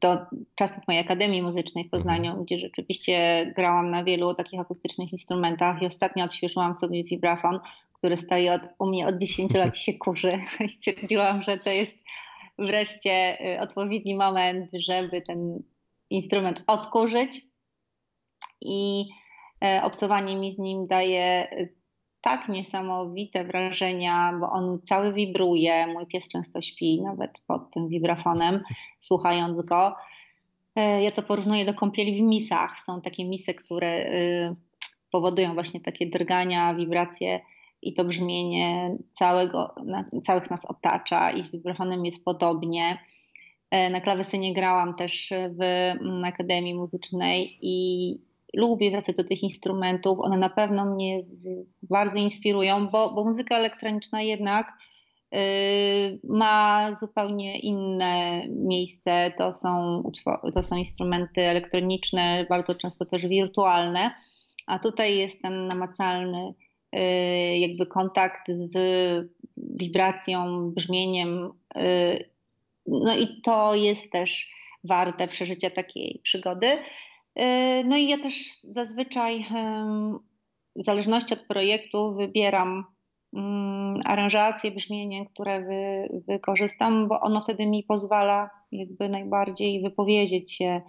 do 0.00 0.18
czasów 0.54 0.78
mojej 0.88 1.02
Akademii 1.02 1.42
Muzycznej 1.42 1.84
w 1.84 1.90
Poznaniu, 1.90 2.26
mhm. 2.26 2.44
gdzie 2.44 2.58
rzeczywiście 2.58 3.46
grałam 3.56 3.90
na 3.90 4.04
wielu 4.04 4.34
takich 4.34 4.60
akustycznych 4.60 5.12
instrumentach 5.12 5.82
i 5.82 5.86
ostatnio 5.86 6.24
odświeżyłam 6.24 6.74
sobie 6.74 7.04
vibrafon, 7.04 7.60
który 8.06 8.16
stoi 8.16 8.48
od, 8.48 8.62
u 8.78 8.86
mnie 8.86 9.06
od 9.06 9.18
10 9.18 9.54
lat 9.54 9.76
się 9.76 9.92
kurzy. 9.92 10.38
Stwierdziłam, 10.76 11.42
że 11.42 11.58
to 11.58 11.70
jest 11.70 11.98
wreszcie 12.58 13.38
y, 13.54 13.60
odpowiedni 13.60 14.14
moment, 14.14 14.70
żeby 14.72 15.22
ten 15.22 15.62
instrument 16.10 16.62
odkurzyć 16.66 17.40
i 18.60 19.04
e, 19.64 19.80
obcowanie 19.82 20.36
mi 20.36 20.52
z 20.52 20.58
nim 20.58 20.86
daje 20.86 21.52
y, 21.52 21.74
tak 22.20 22.48
niesamowite 22.48 23.44
wrażenia, 23.44 24.32
bo 24.40 24.50
on 24.50 24.80
cały 24.88 25.12
wibruje. 25.12 25.86
Mój 25.86 26.06
pies 26.06 26.28
często 26.28 26.62
śpi 26.62 27.02
nawet 27.02 27.44
pod 27.48 27.70
tym 27.70 27.88
wibrafonem, 27.88 28.62
słuchając 28.98 29.66
go. 29.66 29.96
E, 30.76 31.02
ja 31.02 31.12
to 31.12 31.22
porównuję 31.22 31.64
do 31.64 31.74
kąpieli 31.74 32.18
w 32.18 32.22
misach. 32.22 32.80
Są 32.80 33.00
takie 33.00 33.24
misy, 33.24 33.54
które 33.54 33.96
y, 33.96 34.56
powodują 35.10 35.54
właśnie 35.54 35.80
takie 35.80 36.06
drgania, 36.06 36.74
wibracje 36.74 37.40
i 37.82 37.94
to 37.94 38.04
brzmienie 38.04 38.96
całego, 39.12 39.74
całych 40.24 40.50
nas 40.50 40.64
otacza 40.64 41.30
i 41.30 41.42
z 41.42 41.50
wibrofonem 41.50 42.04
jest 42.04 42.24
podobnie. 42.24 42.98
E, 43.70 43.90
na 43.90 44.00
klawesynie 44.00 44.54
grałam 44.54 44.94
też 44.94 45.32
w 45.58 45.62
mm, 45.62 46.24
Akademii 46.24 46.74
Muzycznej 46.74 47.58
i 47.62 48.18
lubię 48.54 48.90
wracać 48.90 49.16
do 49.16 49.24
tych 49.24 49.42
instrumentów. 49.42 50.18
One 50.20 50.36
na 50.36 50.50
pewno 50.50 50.94
mnie 50.94 51.22
bardzo 51.82 52.18
inspirują, 52.18 52.88
bo, 52.88 53.14
bo 53.14 53.24
muzyka 53.24 53.56
elektroniczna 53.56 54.22
jednak 54.22 54.72
yy, 55.32 55.38
ma 56.24 56.88
zupełnie 57.00 57.58
inne 57.58 58.42
miejsce. 58.48 59.32
To 59.38 59.52
są, 59.52 60.02
to 60.54 60.62
są 60.62 60.76
instrumenty 60.76 61.40
elektroniczne, 61.40 62.46
bardzo 62.48 62.74
często 62.74 63.06
też 63.06 63.26
wirtualne, 63.26 64.10
a 64.66 64.78
tutaj 64.78 65.16
jest 65.16 65.42
ten 65.42 65.66
namacalny 65.66 66.54
Y, 66.60 66.65
jakby 67.58 67.86
kontakt 67.86 68.42
z 68.48 68.76
wibracją, 69.56 70.70
brzmieniem. 70.70 71.50
Y, 71.76 72.30
no 72.86 73.16
i 73.16 73.40
to 73.42 73.74
jest 73.74 74.12
też 74.12 74.50
warte 74.84 75.28
przeżycia 75.28 75.70
takiej 75.70 76.20
przygody. 76.22 76.66
Y, 76.66 77.84
no 77.84 77.96
i 77.96 78.08
ja 78.08 78.18
też 78.18 78.60
zazwyczaj 78.62 79.44
w 80.76 80.84
zależności 80.84 81.34
od 81.34 81.40
projektu 81.40 82.14
wybieram 82.14 82.84
mm, 83.34 84.00
aranżację, 84.04 84.70
brzmienie, 84.70 85.26
które 85.26 85.60
wy, 85.62 86.08
wykorzystam, 86.28 87.08
bo 87.08 87.20
ono 87.20 87.40
wtedy 87.40 87.66
mi 87.66 87.82
pozwala 87.82 88.50
jakby 88.72 89.08
najbardziej 89.08 89.82
wypowiedzieć 89.82 90.52
się 90.52 90.80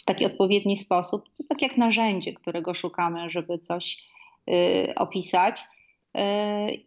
w 0.00 0.04
taki 0.04 0.26
odpowiedni 0.26 0.76
sposób, 0.76 1.24
tak 1.48 1.62
jak 1.62 1.76
narzędzie, 1.76 2.32
którego 2.32 2.74
szukamy, 2.74 3.30
żeby 3.30 3.58
coś 3.58 4.06
y, 4.50 4.94
opisać. 4.94 5.60
Y, 5.60 6.20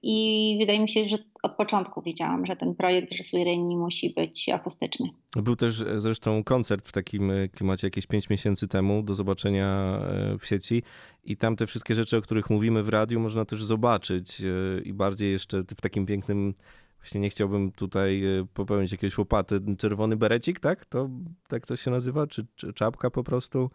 I 0.04 0.58
wydaje 0.60 0.80
mi 0.80 0.90
się, 0.90 1.08
że 1.08 1.18
od 1.44 1.56
początku 1.56 2.02
wiedziałam, 2.02 2.46
że 2.46 2.56
ten 2.56 2.76
projekt 2.76 3.12
Reni 3.34 3.78
musi 3.78 4.14
być 4.14 4.50
akustyczny. 4.50 5.10
Był 5.36 5.56
też 5.56 5.82
e, 5.82 6.00
zresztą 6.00 6.44
koncert 6.44 6.88
w 6.88 6.92
takim 6.92 7.32
e, 7.32 7.48
klimacie 7.48 7.88
jakieś 7.88 8.08
5 8.08 8.30
miesięcy 8.30 8.68
temu 8.68 9.04
do 9.04 9.16
zobaczenia 9.16 10.00
e, 10.02 10.38
w 10.38 10.46
sieci 10.46 10.84
i 11.24 11.38
tam 11.38 11.56
te 11.56 11.68
wszystkie 11.68 11.96
rzeczy, 11.96 12.18
o 12.18 12.22
których 12.22 12.50
mówimy 12.50 12.84
w 12.84 12.90
radiu, 12.90 13.20
można 13.20 13.46
też 13.46 13.64
zobaczyć 13.64 14.42
i 14.86 14.94
bardziej 14.94 15.32
jeszcze 15.32 15.64
w 15.64 15.82
takim 15.82 16.06
pięknym 16.06 16.54
Właśnie 17.02 17.22
nie 17.22 17.30
chciałbym 17.30 17.72
tutaj 17.72 18.24
e, 18.26 18.46
popełnić 18.54 18.92
jakiegoś 18.92 19.18
łopaty. 19.18 19.60
Czerwony 19.78 20.18
berecik, 20.18 20.60
tak? 20.60 20.86
To, 20.86 21.10
tak 21.48 21.68
to 21.68 21.76
się 21.76 21.92
nazywa? 21.92 22.28
Czy, 22.28 22.46
czy 22.56 22.74
czapka 22.74 23.10
po 23.10 23.24
prostu? 23.24 23.70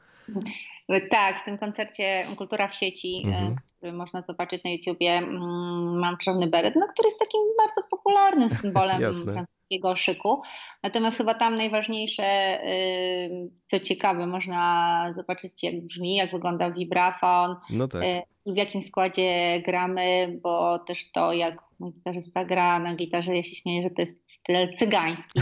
Tak, 1.10 1.42
w 1.42 1.44
tym 1.44 1.58
koncercie 1.58 2.26
Kultura 2.36 2.68
w 2.68 2.74
sieci, 2.74 3.22
e, 3.24 3.28
mhm. 3.28 3.56
który 3.76 3.92
można 3.92 4.22
zobaczyć 4.22 4.64
na 4.64 4.70
YouTubie, 4.70 5.10
mm, 5.10 5.98
mam 5.98 6.16
czarny 6.16 6.46
beret, 6.46 6.74
no, 6.76 6.86
który 6.92 7.08
jest 7.08 7.18
takim 7.18 7.40
bardzo 7.58 7.88
popularnym 7.90 8.50
symbolem 8.50 9.00
francuskiego 9.32 9.96
szyku. 9.96 10.42
Natomiast 10.82 11.16
chyba 11.16 11.34
tam 11.34 11.56
najważniejsze, 11.56 12.58
y, 12.66 13.50
co 13.66 13.80
ciekawe, 13.80 14.26
można 14.26 15.12
zobaczyć 15.16 15.62
jak 15.62 15.86
brzmi, 15.86 16.16
jak 16.16 16.32
wygląda 16.32 16.70
vibrafon, 16.70 17.56
no 17.70 17.88
tak. 17.88 18.02
W 18.46 18.56
jakim 18.56 18.82
składzie 18.82 19.62
gramy, 19.64 20.38
bo 20.42 20.78
też 20.78 21.10
to 21.12 21.32
jak 21.32 21.62
mój 21.78 21.92
gitarzysta 21.92 22.44
gra 22.44 22.78
na 22.78 22.94
gitarze, 22.94 23.36
ja 23.36 23.42
się 23.42 23.54
śmieję, 23.54 23.82
że 23.82 23.90
to 23.90 24.02
jest 24.02 24.32
styl 24.32 24.76
cygański. 24.76 25.40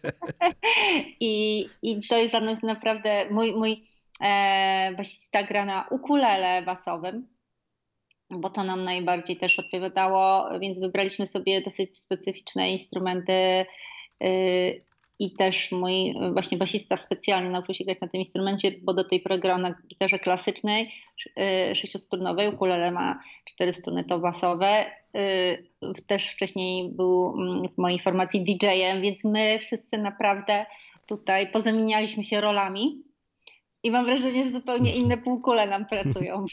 I, 1.20 1.66
I 1.82 2.08
to 2.08 2.18
jest 2.18 2.30
dla 2.30 2.40
nas 2.40 2.62
naprawdę, 2.62 3.30
mój, 3.30 3.52
mój 3.52 3.88
e, 4.20 4.94
basista 4.96 5.42
gra 5.42 5.64
na 5.64 5.86
ukulele 5.90 6.62
basowym, 6.62 7.28
bo 8.30 8.50
to 8.50 8.64
nam 8.64 8.84
najbardziej 8.84 9.36
też 9.36 9.58
odpowiadało, 9.58 10.58
więc 10.60 10.80
wybraliśmy 10.80 11.26
sobie 11.26 11.60
dosyć 11.60 11.96
specyficzne 11.96 12.72
instrumenty 12.72 13.66
y, 14.24 14.84
i 15.18 15.36
też 15.36 15.72
mój 15.72 16.14
właśnie 16.32 16.58
basista 16.58 16.96
specjalnie 16.96 17.50
nauczył 17.50 17.74
się 17.74 17.84
grać 17.84 18.00
na 18.00 18.08
tym 18.08 18.20
instrumencie, 18.20 18.72
bo 18.82 18.94
do 18.94 19.04
tej 19.04 19.20
pory 19.20 19.38
grał 19.38 19.58
na 19.58 19.74
gitarze 19.88 20.18
klasycznej, 20.18 20.92
y, 21.70 21.74
sześciostrunowej, 21.74 22.48
ukulele 22.48 22.90
ma 22.90 23.22
cztery 23.44 23.72
struny 23.72 24.04
to 24.04 24.18
basowe. 24.18 24.84
Y, 25.16 26.02
też 26.06 26.28
wcześniej 26.28 26.88
był 26.92 27.34
mm, 27.36 27.68
w 27.68 27.78
mojej 27.78 27.98
formacji 27.98 28.44
DJ-em, 28.44 29.02
więc 29.02 29.24
my 29.24 29.58
wszyscy 29.58 29.98
naprawdę 29.98 30.66
tutaj 31.06 31.52
pozamienialiśmy 31.52 32.24
się 32.24 32.40
rolami. 32.40 33.02
I 33.82 33.90
mam 33.90 34.04
wrażenie, 34.04 34.44
że 34.44 34.50
zupełnie 34.50 34.96
inne 35.00 35.18
półkule 35.18 35.66
nam 35.66 35.86
pracują, 35.86 36.46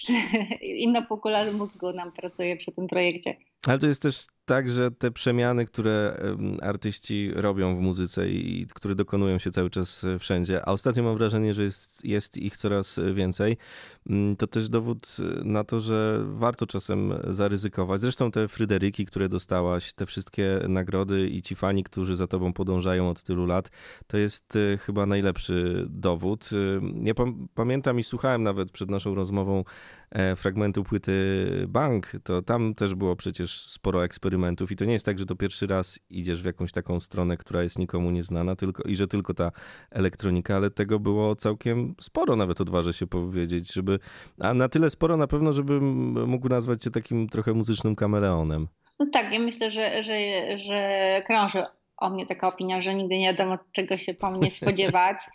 inna 0.62 1.02
półkula 1.02 1.52
mózgu 1.52 1.94
nam 1.94 2.12
pracuje 2.12 2.58
przy 2.58 2.72
tym 2.72 2.88
projekcie. 2.88 3.36
Ale 3.68 3.80
to 3.80 3.88
jest 3.88 4.02
też 4.02 4.26
tak, 4.46 4.70
że 4.70 4.92
te 4.92 5.12
przemiany, 5.12 5.66
które 5.66 6.22
artyści 6.62 7.32
robią 7.36 7.76
w 7.76 7.80
muzyce 7.80 8.30
i 8.30 8.68
które 8.74 8.96
dokonują 8.96 9.38
się 9.38 9.52
cały 9.52 9.70
czas 9.70 10.04
e, 10.04 10.20
wszędzie, 10.20 10.66
a 10.66 10.72
ostatnio 10.72 11.04
mam 11.04 11.18
wrażenie, 11.18 11.54
że 11.54 11.64
jest, 11.64 12.06
jest 12.06 12.38
ich 12.38 12.58
coraz 12.58 13.00
więcej, 13.14 13.58
mm, 14.10 14.36
to 14.36 14.48
też 14.48 14.70
dowód 14.70 15.18
na 15.44 15.64
to, 15.64 15.80
że 15.80 16.24
warto 16.26 16.68
czasem 16.68 17.14
zaryzykować. 17.28 18.02
Zresztą 18.02 18.32
te 18.32 18.48
Fryderyki, 18.48 19.06
które 19.06 19.30
dostałaś, 19.30 19.94
te 19.94 20.06
wszystkie 20.06 20.60
nagrody 20.68 21.28
i 21.28 21.42
ci 21.42 21.56
fani, 21.56 21.84
którzy 21.84 22.16
za 22.16 22.28
tobą 22.28 22.54
podążają 22.54 23.10
od 23.10 23.24
tylu 23.24 23.46
lat, 23.46 23.72
to 24.08 24.18
jest 24.18 24.56
e, 24.56 24.78
chyba 24.78 25.06
najlepszy 25.06 25.86
dowód. 25.90 26.50
Ja 27.04 27.14
pamiętam 27.54 28.00
i 28.00 28.04
słuchałem 28.04 28.44
nawet 28.44 28.72
przed 28.72 28.90
naszą 28.90 29.16
rozmową 29.16 29.60
e, 29.60 29.64
fragmentu 30.36 30.84
płyty 30.84 31.12
Bank, 31.68 32.12
to 32.24 32.42
tam 32.42 32.76
też 32.76 32.96
było 32.96 33.16
przecież 33.16 33.62
sporo 33.62 34.04
eksperymentów 34.04 34.72
i 34.72 34.76
to 34.76 34.86
nie 34.86 34.94
jest 34.94 35.06
tak, 35.06 35.20
że 35.20 35.26
to 35.26 35.36
pierwszy 35.36 35.68
raz 35.68 36.00
idziesz 36.10 36.42
w 36.42 36.46
jakąś 36.46 36.72
taką 36.72 37.00
stronę, 37.00 37.38
która 37.38 37.64
jest 37.64 37.80
nikomu 37.80 38.12
nieznana 38.12 38.56
tylko, 38.56 38.84
i 38.84 38.96
że 38.96 39.08
tylko 39.08 39.34
ta 39.34 39.52
elektronika, 39.92 40.56
ale 40.56 40.70
tego 40.70 41.00
było 41.00 41.36
całkiem 41.36 41.96
sporo, 42.02 42.36
nawet 42.36 42.62
odważę 42.62 42.94
się 42.94 43.08
powiedzieć, 43.08 43.74
żeby, 43.74 44.00
a 44.40 44.54
na 44.54 44.70
tyle 44.70 44.90
sporo 44.90 45.18
na 45.18 45.28
pewno, 45.28 45.54
żebym 45.54 45.84
mógł 46.28 46.50
nazwać 46.50 46.84
cię 46.84 46.92
takim 46.92 47.30
trochę 47.30 47.54
muzycznym 47.54 47.96
kameleonem. 47.96 48.68
No 49.00 49.06
tak, 49.14 49.34
ja 49.34 49.40
myślę, 49.40 49.72
że, 49.72 50.04
że, 50.04 50.18
że 50.60 51.22
krąży 51.26 51.64
o 51.98 52.10
mnie 52.10 52.26
taka 52.26 52.48
opinia, 52.48 52.82
że 52.82 52.96
nigdy 52.96 53.18
nie 53.18 53.28
wiadomo, 53.28 53.58
czego 53.72 53.98
się 53.98 54.14
po 54.14 54.32
mnie 54.32 54.52
spodziewać. 54.52 55.18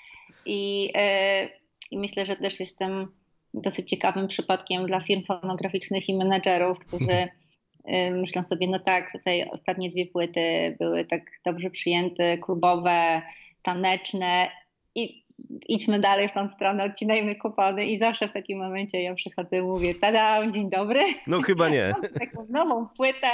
I, 0.47 0.85
yy, 0.85 1.49
I 1.91 1.99
myślę, 1.99 2.27
że 2.27 2.37
też 2.37 2.61
jestem 2.61 3.09
dosyć 3.55 3.91
ciekawym 3.91 4.29
przypadkiem 4.29 4.87
dla 4.87 5.01
firm 5.01 5.23
fonograficznych 5.25 6.09
i 6.09 6.17
menedżerów, 6.17 6.79
którzy 6.79 7.29
myślą 8.21 8.43
sobie, 8.43 8.69
no 8.69 8.79
tak, 8.79 9.13
tutaj 9.13 9.49
ostatnie 9.51 9.91
dwie 9.91 10.07
płyty 10.07 10.77
były 10.81 11.05
tak 11.05 11.23
dobrze 11.47 11.71
przyjęte, 11.71 12.39
klubowe, 12.39 13.23
taneczne 13.63 14.51
i 14.95 15.25
idźmy 15.69 16.01
dalej 16.01 16.29
w 16.29 16.33
tą 16.33 16.49
stronę, 16.49 16.85
odcinajmy 16.85 17.35
kupony 17.37 17.87
i 17.87 17.99
zawsze 17.99 18.29
w 18.29 18.33
takim 18.33 18.59
momencie 18.59 19.03
ja 19.03 19.15
przychodzę 19.15 19.59
i 19.59 19.63
mówię, 19.63 19.95
tada, 19.95 20.51
dzień 20.51 20.71
dobry. 20.71 21.01
No 21.27 21.43
chyba 21.43 21.69
nie. 21.69 21.93
Mam 22.03 22.13
taką 22.13 22.47
nową 22.49 22.89
płytę, 22.97 23.27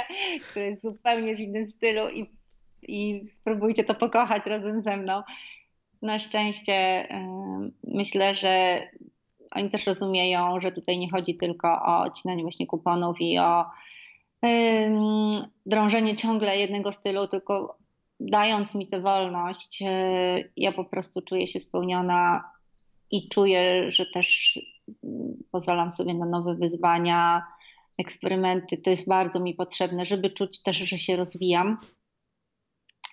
która 0.49 0.65
jest 0.65 0.81
zupełnie 0.81 1.35
w 1.35 1.39
innym 1.39 1.67
stylu 1.67 2.09
i, 2.09 2.29
i 2.81 3.27
spróbujcie 3.27 3.83
to 3.83 3.95
pokochać 3.95 4.45
razem 4.45 4.81
ze 4.81 4.97
mną. 4.97 5.21
Na 6.01 6.19
szczęście 6.19 7.07
myślę, 7.83 8.35
że 8.35 8.81
oni 9.51 9.69
też 9.69 9.87
rozumieją, 9.87 10.61
że 10.61 10.71
tutaj 10.71 10.99
nie 10.99 11.11
chodzi 11.11 11.37
tylko 11.37 11.67
o 11.67 12.03
odcinanie 12.03 12.43
właśnie 12.43 12.67
kuponów 12.67 13.17
i 13.19 13.39
o 13.39 13.65
drążenie 15.65 16.15
ciągle 16.15 16.57
jednego 16.57 16.91
stylu, 16.91 17.27
tylko 17.27 17.77
dając 18.19 18.75
mi 18.75 18.87
tę 18.87 19.01
wolność, 19.01 19.83
e, 19.85 20.43
ja 20.57 20.71
po 20.71 20.85
prostu 20.85 21.21
czuję 21.21 21.47
się 21.47 21.59
spełniona 21.59 22.43
i 23.11 23.29
czuję, 23.29 23.91
że 23.91 24.05
też 24.05 24.59
mm, 25.03 25.43
pozwalam 25.51 25.91
sobie 25.91 26.13
na 26.13 26.25
nowe 26.25 26.55
wyzwania, 26.55 27.43
eksperymenty. 27.99 28.77
To 28.77 28.89
jest 28.89 29.07
bardzo 29.07 29.39
mi 29.39 29.55
potrzebne, 29.55 30.05
żeby 30.05 30.29
czuć 30.29 30.63
też, 30.63 30.77
że 30.77 30.97
się 30.97 31.15
rozwijam. 31.15 31.77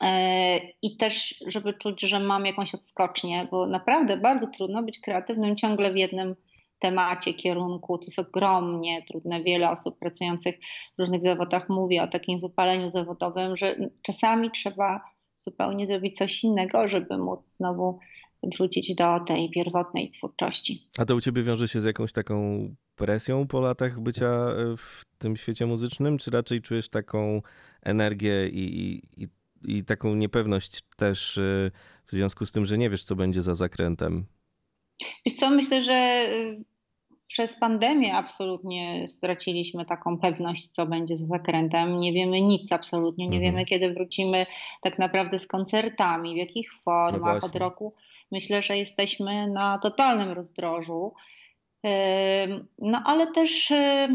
E, 0.00 0.58
I 0.82 0.96
też, 0.96 1.44
żeby 1.46 1.74
czuć, 1.74 2.00
że 2.00 2.20
mam 2.20 2.46
jakąś 2.46 2.74
odskocznię, 2.74 3.48
bo 3.50 3.66
naprawdę 3.66 4.16
bardzo 4.16 4.46
trudno 4.46 4.82
być 4.82 5.00
kreatywnym 5.00 5.56
ciągle 5.56 5.92
w 5.92 5.96
jednym 5.96 6.36
temacie, 6.78 7.34
kierunku. 7.34 7.98
To 7.98 8.04
jest 8.04 8.18
ogromnie 8.18 9.02
trudne. 9.02 9.42
Wiele 9.42 9.70
osób 9.70 9.98
pracujących 9.98 10.58
w 10.96 11.00
różnych 11.00 11.22
zawodach 11.22 11.68
mówi 11.68 12.00
o 12.00 12.08
takim 12.08 12.40
wypaleniu 12.40 12.90
zawodowym, 12.90 13.56
że 13.56 13.76
czasami 14.02 14.50
trzeba 14.50 15.00
zupełnie 15.36 15.86
zrobić 15.86 16.16
coś 16.16 16.44
innego, 16.44 16.88
żeby 16.88 17.18
móc 17.18 17.48
znowu 17.56 17.98
wrócić 18.42 18.94
do 18.94 19.20
tej 19.26 19.50
pierwotnej 19.50 20.10
twórczości. 20.10 20.88
A 20.98 21.04
to 21.04 21.16
u 21.16 21.20
ciebie 21.20 21.42
wiąże 21.42 21.68
się 21.68 21.80
z 21.80 21.84
jakąś 21.84 22.12
taką 22.12 22.68
presją 22.96 23.46
po 23.46 23.60
latach 23.60 24.00
bycia 24.00 24.26
e, 24.26 24.76
w 24.76 25.02
tym 25.18 25.36
świecie 25.36 25.66
muzycznym, 25.66 26.18
czy 26.18 26.30
raczej 26.30 26.60
czujesz 26.60 26.88
taką 26.88 27.42
energię 27.82 28.48
i, 28.48 28.80
i, 28.80 29.02
i 29.22 29.28
taką 29.86 30.14
niepewność 30.14 30.80
też 30.96 31.38
e, 31.38 31.70
w 32.06 32.10
związku 32.10 32.46
z 32.46 32.52
tym, 32.52 32.66
że 32.66 32.78
nie 32.78 32.90
wiesz, 32.90 33.04
co 33.04 33.16
będzie 33.16 33.42
za 33.42 33.54
zakrętem? 33.54 34.26
Wiesz 35.26 35.36
co, 35.36 35.50
myślę, 35.50 35.82
że 35.82 36.28
y, 36.30 36.64
przez 37.26 37.56
pandemię 37.56 38.14
absolutnie 38.14 39.08
straciliśmy 39.08 39.84
taką 39.84 40.18
pewność, 40.18 40.68
co 40.68 40.86
będzie 40.86 41.16
za 41.16 41.26
zakrętem. 41.26 42.00
Nie 42.00 42.12
wiemy 42.12 42.40
nic 42.40 42.72
absolutnie, 42.72 43.28
nie 43.28 43.36
mhm. 43.36 43.52
wiemy, 43.52 43.64
kiedy 43.64 43.94
wrócimy 43.94 44.46
tak 44.82 44.98
naprawdę 44.98 45.38
z 45.38 45.46
koncertami, 45.46 46.34
w 46.34 46.36
jakich 46.36 46.72
formach 46.72 47.42
no 47.42 47.48
od 47.48 47.56
roku. 47.56 47.94
Myślę, 48.32 48.62
że 48.62 48.76
jesteśmy 48.76 49.50
na 49.50 49.78
totalnym 49.78 50.30
rozdrożu. 50.30 51.14
No 52.78 53.02
ale 53.04 53.32
też 53.32 53.70
y, 53.70 54.08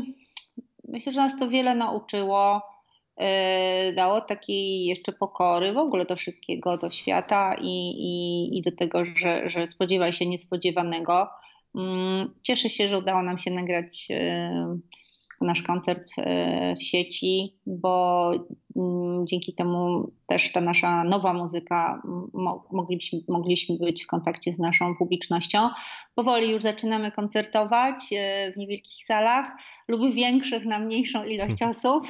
myślę, 0.88 1.13
że 1.13 1.21
nas 1.21 1.39
to 1.39 1.49
wiele 1.49 1.75
nauczyło 1.75 2.72
dało 3.95 4.21
takiej 4.21 4.86
jeszcze 4.86 5.12
pokory 5.12 5.73
w 5.73 5.78
ogóle 5.78 6.06
do 6.06 6.15
wszystkiego, 6.15 6.78
do 6.78 6.91
świata 6.91 7.56
i, 7.62 7.89
i, 7.89 8.58
i 8.58 8.62
do 8.62 8.71
tego, 8.71 9.06
że, 9.06 9.49
że 9.49 9.67
spodziewaj 9.67 10.13
się 10.13 10.26
niespodziewanego. 10.26 11.28
Mm, 11.76 12.28
cieszę 12.43 12.69
się, 12.69 12.88
że 12.88 12.97
udało 12.97 13.23
nam 13.23 13.39
się 13.39 13.52
nagrać 13.52 14.08
e, 14.10 14.78
nasz 15.41 15.62
koncert 15.62 16.10
e, 16.17 16.76
w 16.76 16.84
sieci, 16.84 17.56
bo 17.65 18.32
dzięki 19.23 19.53
temu 19.53 20.12
też 20.27 20.51
ta 20.51 20.62
nasza 20.62 21.03
nowa 21.03 21.33
muzyka 21.33 22.01
mogliśmy, 22.71 23.19
mogliśmy 23.27 23.77
być 23.77 24.03
w 24.03 24.07
kontakcie 24.07 24.53
z 24.53 24.59
naszą 24.59 24.95
publicznością. 24.95 25.69
Powoli 26.15 26.51
już 26.51 26.63
zaczynamy 26.63 27.12
koncertować 27.12 27.95
w 28.53 28.57
niewielkich 28.57 29.05
salach 29.05 29.55
lub 29.88 30.13
większych 30.13 30.65
na 30.65 30.79
mniejszą 30.79 31.25
ilość 31.25 31.63
osób. 31.63 32.07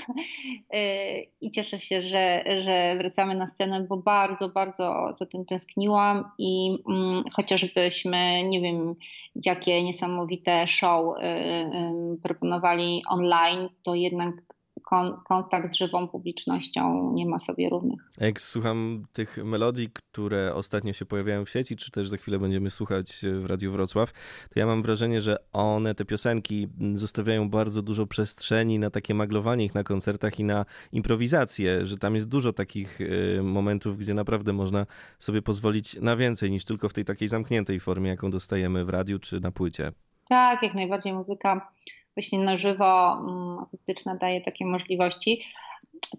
I 1.41 1.51
cieszę 1.51 1.79
się, 1.79 2.01
że, 2.01 2.43
że 2.59 2.95
wracamy 2.97 3.35
na 3.35 3.47
scenę, 3.47 3.85
bo 3.89 3.97
bardzo, 3.97 4.49
bardzo 4.49 5.13
za 5.19 5.25
tym 5.25 5.45
tęskniłam 5.45 6.31
i 6.37 6.77
mm, 6.89 7.23
chociażbyśmy, 7.33 8.43
nie 8.43 8.61
wiem, 8.61 8.95
jakie 9.35 9.83
niesamowite 9.83 10.67
show 10.67 11.17
y, 11.17 12.21
proponowali 12.23 13.01
online, 13.09 13.69
to 13.83 13.95
jednak 13.95 14.33
kon, 14.81 15.17
kontakt 15.27 15.73
z 15.73 15.77
żywą 15.77 16.07
publicznością 16.07 17.11
nie 17.13 17.25
ma 17.25 17.39
sobie 17.39 17.69
równych. 17.69 17.99
Jak 18.17 18.41
słucham 18.41 19.05
tych 19.13 19.37
melodii, 19.37 19.89
które 19.93 20.53
ostatnio 20.55 20.93
się 20.93 21.05
pojawiają 21.05 21.45
w 21.45 21.49
sieci, 21.49 21.75
czy 21.75 21.91
też 21.91 22.09
za 22.09 22.17
chwilę 22.17 22.39
będziemy 22.39 22.69
słuchać 22.69 23.21
w 23.41 23.45
Radiu 23.45 23.71
Wrocław, 23.71 24.11
to 24.53 24.59
ja 24.59 24.65
mam 24.65 24.83
wrażenie, 24.83 25.21
że 25.21 25.37
one, 25.53 25.95
te 25.95 26.05
piosenki, 26.05 26.67
zostawiają 26.93 27.49
bardzo 27.49 27.81
dużo 27.81 28.07
przestrzeni 28.07 28.79
na 28.79 28.89
takie 28.89 29.13
maglowanie 29.13 29.65
ich 29.65 29.75
na 29.75 29.83
koncertach 29.83 30.39
i 30.39 30.43
na 30.43 30.65
improwizację, 30.91 31.85
że 31.85 31.97
tam 31.97 32.15
jest 32.15 32.29
dużo 32.29 32.53
takich 32.53 33.01
y, 33.01 33.39
momentów, 33.43 33.97
gdzie 33.97 34.13
naprawdę 34.13 34.53
można 34.53 34.85
sobie 35.19 35.41
pozwolić 35.41 36.01
na 36.01 36.15
więcej 36.15 36.51
niż 36.51 36.63
tylko 36.63 36.89
w 36.89 36.93
tej 36.93 37.05
takiej 37.05 37.27
zamkniętej 37.27 37.79
formie, 37.79 38.09
jaką 38.09 38.31
dostajemy 38.31 38.85
w 38.85 38.89
radiu 38.89 39.19
czy 39.19 39.39
na 39.39 39.51
płycie. 39.51 39.91
Tak, 40.29 40.63
jak 40.63 40.73
najbardziej 40.73 41.13
muzyka 41.13 41.71
właśnie 42.15 42.39
na 42.39 42.57
żywo 42.57 43.13
mm, 43.13 43.59
akustyczna 43.59 44.15
daje 44.15 44.41
takie 44.41 44.65
możliwości. 44.65 45.43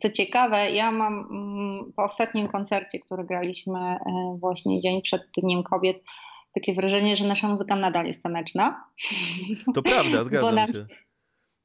Co 0.01 0.11
ciekawe, 0.11 0.71
ja 0.71 0.93
mam 0.93 1.15
mm, 1.15 1.93
po 1.97 2.03
ostatnim 2.03 2.49
koncercie, 2.49 2.99
który 2.99 3.25
graliśmy 3.25 3.79
e, 3.81 3.99
właśnie 4.41 4.81
dzień 4.81 5.03
przed 5.03 5.23
Dniem 5.39 5.63
Kobiet, 5.63 6.03
takie 6.55 6.75
wrażenie, 6.75 7.17
że 7.17 7.27
nasza 7.27 7.49
muzyka 7.49 7.77
nadal 7.77 8.07
jest 8.07 8.23
taneczna. 8.23 8.85
To 9.75 9.83
prawda, 9.83 10.25
zgadzam 10.25 10.67
się. 10.67 10.87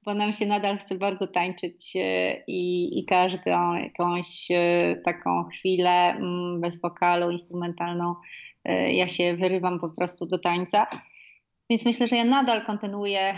Bo 0.06 0.14
nam 0.14 0.34
się 0.34 0.46
nadal 0.46 0.78
chce 0.78 0.96
bardzo 0.96 1.28
tańczyć 1.28 1.94
e, 1.96 2.44
i, 2.48 3.00
i 3.00 3.06
każdą 3.06 3.74
jakąś 3.74 4.52
e, 4.52 4.96
taką 5.06 5.44
chwilę 5.44 6.10
mm, 6.10 6.62
bez 6.62 6.82
wokalu, 6.82 7.32
instrumentalną, 7.32 8.16
ja 8.92 9.08
się 9.08 9.36
wyrywam 9.36 9.80
po 9.80 9.90
prostu 9.90 10.26
do 10.26 10.40
tańca. 10.40 10.88
Więc 11.70 11.86
myślę, 11.86 12.08
że 12.08 12.16
ja 12.16 12.26
nadal 12.26 12.66
kontynuuję 12.66 13.20
e, 13.20 13.36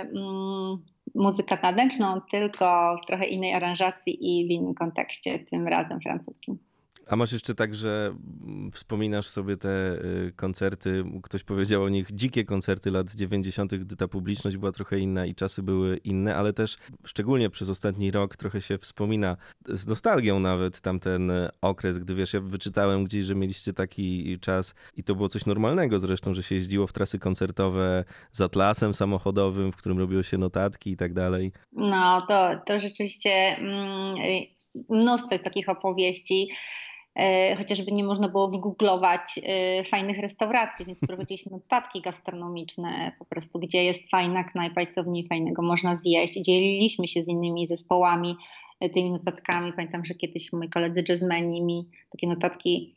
mm, 0.00 0.84
muzykę 1.14 1.58
taneczną, 1.58 2.20
tylko 2.30 2.96
w 3.02 3.06
trochę 3.06 3.26
innej 3.26 3.54
aranżacji 3.54 4.18
i 4.20 4.46
w 4.46 4.50
innym 4.50 4.74
kontekście, 4.74 5.38
tym 5.38 5.68
razem 5.68 6.00
francuskim. 6.00 6.58
A 7.06 7.16
masz 7.16 7.32
jeszcze 7.32 7.54
tak, 7.54 7.74
że 7.74 8.14
mm, 8.44 8.70
wspominasz 8.70 9.26
sobie 9.28 9.56
te 9.56 9.94
y, 9.94 10.32
koncerty, 10.36 11.04
ktoś 11.22 11.44
powiedział 11.44 11.82
o 11.82 11.88
nich, 11.88 12.06
dzikie 12.12 12.44
koncerty 12.44 12.90
lat 12.90 13.14
90., 13.14 13.74
gdy 13.74 13.96
ta 13.96 14.08
publiczność 14.08 14.56
była 14.56 14.72
trochę 14.72 14.98
inna 14.98 15.26
i 15.26 15.34
czasy 15.34 15.62
były 15.62 15.96
inne, 15.96 16.36
ale 16.36 16.52
też 16.52 16.76
szczególnie 17.04 17.50
przez 17.50 17.68
ostatni 17.68 18.10
rok 18.10 18.36
trochę 18.36 18.60
się 18.60 18.78
wspomina 18.78 19.36
z 19.68 19.86
nostalgią 19.86 20.40
nawet 20.40 20.80
tamten 20.80 21.30
y, 21.30 21.48
okres, 21.62 21.98
gdy 21.98 22.14
wiesz, 22.14 22.34
ja 22.34 22.40
wyczytałem 22.40 23.04
gdzieś, 23.04 23.24
że 23.24 23.34
mieliście 23.34 23.72
taki 23.72 24.38
czas 24.40 24.74
i 24.96 25.04
to 25.04 25.14
było 25.14 25.28
coś 25.28 25.46
normalnego 25.46 25.98
zresztą, 25.98 26.34
że 26.34 26.42
się 26.42 26.54
jeździło 26.54 26.86
w 26.86 26.92
trasy 26.92 27.18
koncertowe 27.18 28.04
z 28.32 28.40
atlasem 28.40 28.94
samochodowym, 28.94 29.72
w 29.72 29.76
którym 29.76 29.98
robiło 29.98 30.22
się 30.22 30.38
notatki 30.38 30.90
i 30.90 30.96
tak 30.96 31.12
dalej. 31.12 31.52
No, 31.72 32.26
to, 32.28 32.50
to 32.66 32.80
rzeczywiście 32.80 33.30
mm, 33.30 34.16
mnóstwo 34.88 35.38
takich 35.38 35.68
opowieści. 35.68 36.48
E, 37.16 37.56
chociażby 37.56 37.92
nie 37.92 38.04
można 38.04 38.28
było 38.28 38.48
wygooglować 38.48 39.20
e, 39.42 39.84
fajnych 39.84 40.18
restauracji, 40.18 40.86
więc 40.86 41.00
prowadziliśmy 41.00 41.52
notatki 41.56 42.00
gastronomiczne, 42.00 43.12
po 43.18 43.24
prostu 43.24 43.58
gdzie 43.58 43.84
jest 43.84 44.10
fajna 44.10 44.44
knajpa 44.44 44.82
i 44.82 44.86
co 44.86 45.04
w 45.04 45.08
niej 45.08 45.26
fajnego 45.28 45.62
można 45.62 45.96
zjeść. 45.96 46.34
Dzieliliśmy 46.34 47.08
się 47.08 47.22
z 47.22 47.28
innymi 47.28 47.66
zespołami 47.66 48.36
e, 48.80 48.90
tymi 48.90 49.10
notatkami. 49.10 49.72
Pamiętam, 49.72 50.04
że 50.04 50.14
kiedyś 50.14 50.52
moi 50.52 50.68
koledzy 50.68 51.04
jazzmeni 51.08 51.62
mi 51.62 51.88
takie 52.10 52.26
notatki 52.26 52.94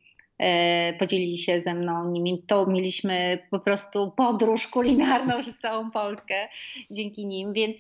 podzielili 0.99 1.38
się 1.38 1.61
ze 1.61 1.73
mną 1.73 2.11
nimi. 2.11 2.43
To 2.47 2.65
mieliśmy 2.65 3.39
po 3.51 3.59
prostu 3.59 4.11
podróż 4.11 4.67
kulinarną 4.67 5.33
przez 5.41 5.59
całą 5.59 5.91
Polskę 5.91 6.47
dzięki 6.91 7.25
nim, 7.25 7.53
więc 7.53 7.77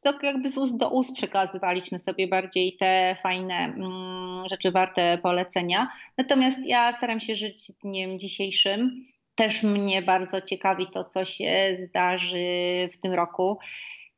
to 0.00 0.18
jakby 0.22 0.50
z 0.50 0.58
ust 0.58 0.76
do 0.76 0.90
ust 0.90 1.14
przekazywaliśmy 1.14 1.98
sobie 1.98 2.28
bardziej 2.28 2.76
te 2.76 3.16
fajne 3.22 3.54
mm, 3.54 4.48
rzeczy 4.50 4.70
warte 4.70 5.18
polecenia. 5.18 5.88
Natomiast 6.18 6.58
ja 6.64 6.92
staram 6.92 7.20
się 7.20 7.36
żyć 7.36 7.72
dniem 7.84 8.18
dzisiejszym. 8.18 9.04
Też 9.34 9.62
mnie 9.62 10.02
bardzo 10.02 10.40
ciekawi 10.40 10.86
to, 10.86 11.04
co 11.04 11.24
się 11.24 11.78
zdarzy 11.88 12.88
w 12.92 12.98
tym 12.98 13.12
roku 13.12 13.58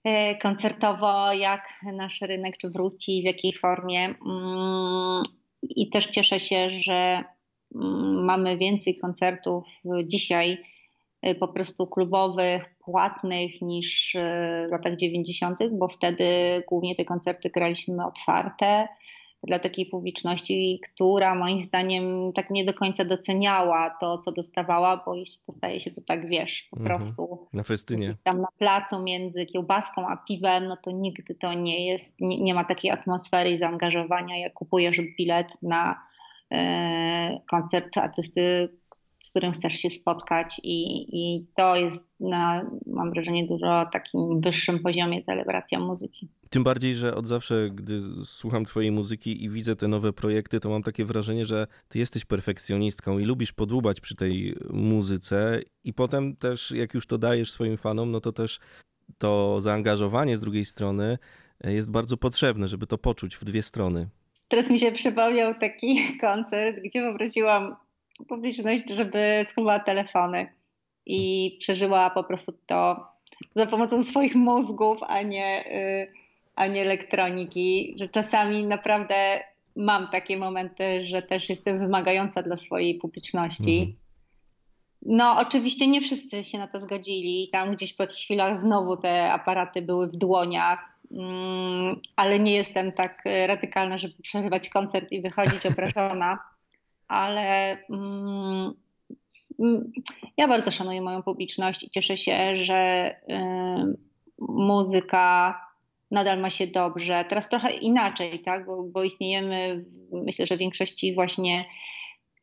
e, 0.05 0.37
koncertowo, 0.37 1.33
jak 1.33 1.69
nasz 1.93 2.21
rynek 2.21 2.57
czy 2.57 2.71
wróci, 2.71 3.23
w 3.23 3.25
jakiej 3.25 3.53
formie. 3.53 4.05
Mm, 4.05 5.23
I 5.63 5.91
też 5.91 6.07
cieszę 6.07 6.41
się, 6.41 6.71
że 6.79 7.25
mm, 7.75 8.25
mamy 8.25 8.59
więcej 8.59 8.99
koncertów 8.99 9.65
dzisiaj 10.05 10.59
Y, 11.27 11.35
po 11.35 11.49
prostu 11.49 11.87
klubowych, 11.87 12.72
płatnych 12.85 13.63
niż 13.63 14.15
y, 14.15 14.21
w 14.69 14.73
latach 14.73 14.97
90., 14.97 15.59
bo 15.73 15.89
wtedy 15.89 16.25
głównie 16.69 16.97
te 16.97 17.05
koncerty 17.05 17.51
graliśmy 17.51 18.07
otwarte 18.07 18.89
dla 19.47 19.59
takiej 19.59 19.87
publiczności, 19.87 20.81
która 20.85 21.35
moim 21.35 21.65
zdaniem 21.65 22.33
tak 22.33 22.51
nie 22.51 22.65
do 22.65 22.75
końca 22.75 23.05
doceniała 23.05 23.97
to, 24.01 24.19
co 24.19 24.33
dostawała, 24.33 25.03
bo 25.07 25.15
jeśli 25.15 25.39
dostaje 25.49 25.81
się 25.81 25.91
to 25.91 26.01
tak, 26.01 26.29
wiesz, 26.29 26.69
po 26.71 26.77
mhm. 26.77 26.99
prostu 26.99 27.47
na 27.53 27.63
festynie. 27.63 28.15
Tam 28.23 28.41
na 28.41 28.49
placu 28.59 29.03
między 29.03 29.47
kiełbaską 29.47 30.09
a 30.09 30.17
piwem, 30.17 30.67
no 30.67 30.77
to 30.77 30.91
nigdy 30.91 31.35
to 31.35 31.55
nie 31.55 31.87
jest, 31.87 32.21
nie, 32.21 32.41
nie 32.41 32.55
ma 32.55 32.65
takiej 32.65 32.91
atmosfery 32.91 33.51
i 33.51 33.59
zaangażowania, 33.59 34.39
jak 34.39 34.53
kupujesz 34.53 35.01
bilet 35.19 35.49
na 35.63 36.03
e, 36.53 37.41
koncert 37.51 37.97
artysty, 37.97 38.69
z 39.23 39.31
którym 39.31 39.53
chcesz 39.53 39.73
się 39.73 39.91
spotkać 39.91 40.61
i, 40.63 41.07
i 41.13 41.47
to 41.57 41.77
jest 41.77 42.21
na, 42.21 42.71
mam 42.87 43.11
wrażenie, 43.11 43.47
dużo 43.47 43.87
takim 43.93 44.41
wyższym 44.41 44.79
poziomie 44.79 45.25
celebracja 45.25 45.81
muzyki. 45.81 46.29
Tym 46.51 46.65
bardziej, 46.65 46.95
że 46.95 47.15
od 47.15 47.29
zawsze, 47.29 47.71
gdy 47.71 48.01
słucham 48.25 48.65
Twojej 48.65 48.91
muzyki 48.91 49.45
i 49.45 49.51
widzę 49.51 49.77
te 49.77 49.89
nowe 49.89 50.13
projekty, 50.13 50.61
to 50.61 50.71
mam 50.71 50.83
takie 50.83 51.05
wrażenie, 51.05 51.47
że 51.47 51.67
Ty 51.89 51.99
jesteś 51.99 52.25
perfekcjonistką 52.25 53.19
i 53.19 53.25
lubisz 53.25 53.53
podłubać 53.53 54.01
przy 54.01 54.17
tej 54.17 54.55
muzyce, 54.71 55.61
i 55.85 55.93
potem 55.93 56.37
też, 56.37 56.71
jak 56.71 56.95
już 56.95 57.07
to 57.07 57.19
dajesz 57.19 57.51
swoim 57.51 57.77
fanom, 57.77 58.11
no 58.11 58.21
to 58.21 58.33
też 58.33 58.59
to 59.19 59.61
zaangażowanie 59.61 60.37
z 60.37 60.41
drugiej 60.41 60.65
strony 60.65 61.19
jest 61.65 61.91
bardzo 61.91 62.17
potrzebne, 62.17 62.69
żeby 62.69 62.87
to 62.87 62.99
poczuć 62.99 63.37
w 63.37 63.45
dwie 63.45 63.63
strony. 63.63 64.09
Teraz 64.49 64.71
mi 64.71 64.79
się 64.79 64.93
przypomniał 64.93 65.55
taki 65.55 66.01
koncert, 66.21 66.77
gdzie 66.85 67.13
poprosiłam 67.13 67.77
publiczność, 68.29 68.91
żeby 68.91 69.47
schowała 69.49 69.81
telefony 69.81 70.53
i 71.07 71.57
przeżyła 71.61 72.11
po 72.11 72.25
prostu 72.25 72.53
to 72.67 73.07
za 73.57 73.67
pomocą 73.67 74.05
swoich 74.05 74.35
mózgów, 74.35 74.99
a 75.03 75.23
nie, 75.23 75.65
y, 75.67 76.13
a 76.55 76.67
nie 76.67 76.83
elektroniki, 76.83 77.95
że 77.99 78.09
czasami 78.09 78.65
naprawdę 78.65 79.41
mam 79.77 80.09
takie 80.09 80.37
momenty, 80.37 81.05
że 81.05 81.23
też 81.23 81.49
jestem 81.49 81.79
wymagająca 81.79 82.43
dla 82.43 82.57
swojej 82.57 82.95
publiczności. 82.95 83.79
Mhm. 83.79 83.97
No, 85.07 85.39
oczywiście 85.39 85.87
nie 85.87 86.01
wszyscy 86.01 86.45
się 86.45 86.59
na 86.59 86.69
to 86.69 86.81
zgodzili. 86.81 87.49
Tam 87.53 87.75
gdzieś 87.75 87.97
po 87.97 88.03
jakichś 88.03 88.25
chwilach 88.25 88.61
znowu 88.61 88.97
te 88.97 89.33
aparaty 89.33 89.83
były 89.83 90.09
w 90.09 90.17
dłoniach, 90.17 90.99
mm, 91.11 92.01
ale 92.17 92.39
nie 92.39 92.55
jestem 92.55 92.93
tak 92.93 93.25
radykalna, 93.47 93.99
żeby 93.99 94.15
przerywać 94.23 94.69
koncert 94.69 95.13
i 95.13 95.21
wychodzić 95.21 95.67
obrażona 95.67 96.39
ale 97.13 97.79
mm, 97.91 98.73
mm, 99.61 99.93
ja 100.37 100.49
bardzo 100.49 100.71
szanuję 100.71 101.01
moją 101.01 101.23
publiczność 101.23 101.83
i 101.83 101.91
cieszę 101.91 102.17
się, 102.17 102.57
że 102.57 103.11
muzyka 104.39 105.61
nadal 106.11 106.41
ma 106.41 106.51
się 106.51 106.67
dobrze. 106.67 107.25
Teraz 107.29 107.49
trochę 107.49 107.71
inaczej, 107.71 108.41
tak? 108.41 108.67
bo, 108.67 108.83
bo 108.83 109.05
istniejemy, 109.05 109.85
myślę, 110.13 110.47
że 110.47 110.57
w 110.57 110.59
większości 110.59 111.15
właśnie 111.15 111.65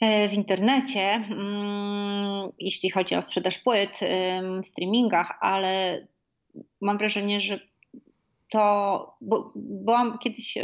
y, 0.04 0.30
w 0.30 0.34
internecie, 0.34 1.02
mm, 1.02 2.50
jeśli 2.60 2.90
chodzi 2.90 3.16
o 3.16 3.22
sprzedaż 3.22 3.60
płyt, 3.60 4.00
w 4.64 4.68
streamingach, 4.68 5.38
ale 5.42 6.02
mam 6.82 6.98
wrażenie, 6.98 7.42
że 7.42 7.60
to, 8.50 9.18
bo, 9.22 9.52
byłam 9.56 10.18
kiedyś 10.18 10.58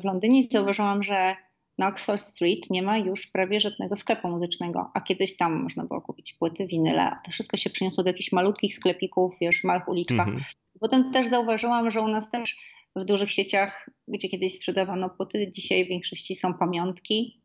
w 0.00 0.04
Londynie 0.04 0.40
i 0.40 0.48
zauważyłam, 0.52 1.02
że 1.02 1.36
na 1.78 1.88
Oxford 1.88 2.22
Street 2.22 2.70
nie 2.70 2.82
ma 2.82 2.98
już 2.98 3.26
prawie 3.26 3.60
żadnego 3.60 3.96
sklepu 3.96 4.28
muzycznego, 4.28 4.90
a 4.94 5.00
kiedyś 5.00 5.36
tam 5.36 5.62
można 5.62 5.84
było 5.84 6.00
kupić 6.00 6.32
płyty, 6.32 6.66
winyle. 6.66 7.16
To 7.24 7.30
wszystko 7.30 7.56
się 7.56 7.70
przeniosło 7.70 8.04
do 8.04 8.10
jakichś 8.10 8.32
malutkich 8.32 8.74
sklepików, 8.74 9.34
wiesz, 9.40 9.64
małych 9.64 9.88
uliczkach. 9.88 10.28
Mhm. 10.28 10.44
Potem 10.80 11.12
też 11.12 11.28
zauważyłam, 11.28 11.90
że 11.90 12.00
u 12.00 12.08
nas 12.08 12.30
też 12.30 12.56
w 12.96 13.04
dużych 13.04 13.32
sieciach, 13.32 13.90
gdzie 14.08 14.28
kiedyś 14.28 14.56
sprzedawano 14.56 15.10
płyty, 15.10 15.50
dzisiaj 15.50 15.84
w 15.84 15.88
większości 15.88 16.34
są 16.34 16.54
pamiątki, 16.54 17.40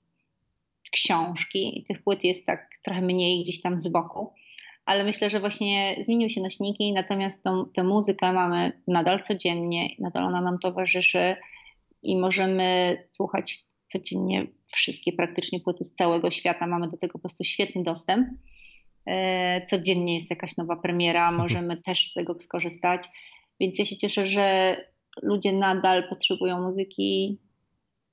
książki 0.91 1.79
i 1.79 1.83
tych 1.83 2.03
płyt 2.03 2.23
jest 2.23 2.45
tak 2.45 2.69
trochę 2.83 3.01
mniej 3.01 3.43
gdzieś 3.43 3.61
tam 3.61 3.79
z 3.79 3.87
boku. 3.87 4.33
Ale 4.85 5.03
myślę, 5.03 5.29
że 5.29 5.39
właśnie 5.39 5.95
zmieniły 6.05 6.29
się 6.29 6.41
nośniki, 6.41 6.93
natomiast 6.93 7.43
tą, 7.43 7.65
tę 7.75 7.83
muzykę 7.83 8.33
mamy 8.33 8.81
nadal 8.87 9.23
codziennie, 9.23 9.89
nadal 9.99 10.23
ona 10.23 10.41
nam 10.41 10.59
towarzyszy 10.59 11.35
i 12.03 12.17
możemy 12.17 12.97
słuchać 13.07 13.59
codziennie 13.91 14.47
wszystkie 14.73 15.13
praktycznie 15.13 15.59
płyty 15.59 15.85
z 15.85 15.95
całego 15.95 16.31
świata. 16.31 16.67
Mamy 16.67 16.87
do 16.87 16.97
tego 16.97 17.13
po 17.13 17.19
prostu 17.19 17.43
świetny 17.43 17.83
dostęp. 17.83 18.27
E, 19.05 19.65
codziennie 19.67 20.15
jest 20.15 20.29
jakaś 20.29 20.57
nowa 20.57 20.75
premiera, 20.75 21.31
możemy 21.43 21.81
też 21.81 22.11
z 22.11 22.13
tego 22.13 22.39
skorzystać. 22.39 23.07
Więc 23.59 23.79
ja 23.79 23.85
się 23.85 23.97
cieszę, 23.97 24.27
że 24.27 24.77
ludzie 25.21 25.53
nadal 25.53 26.09
potrzebują 26.09 26.61
muzyki 26.61 27.39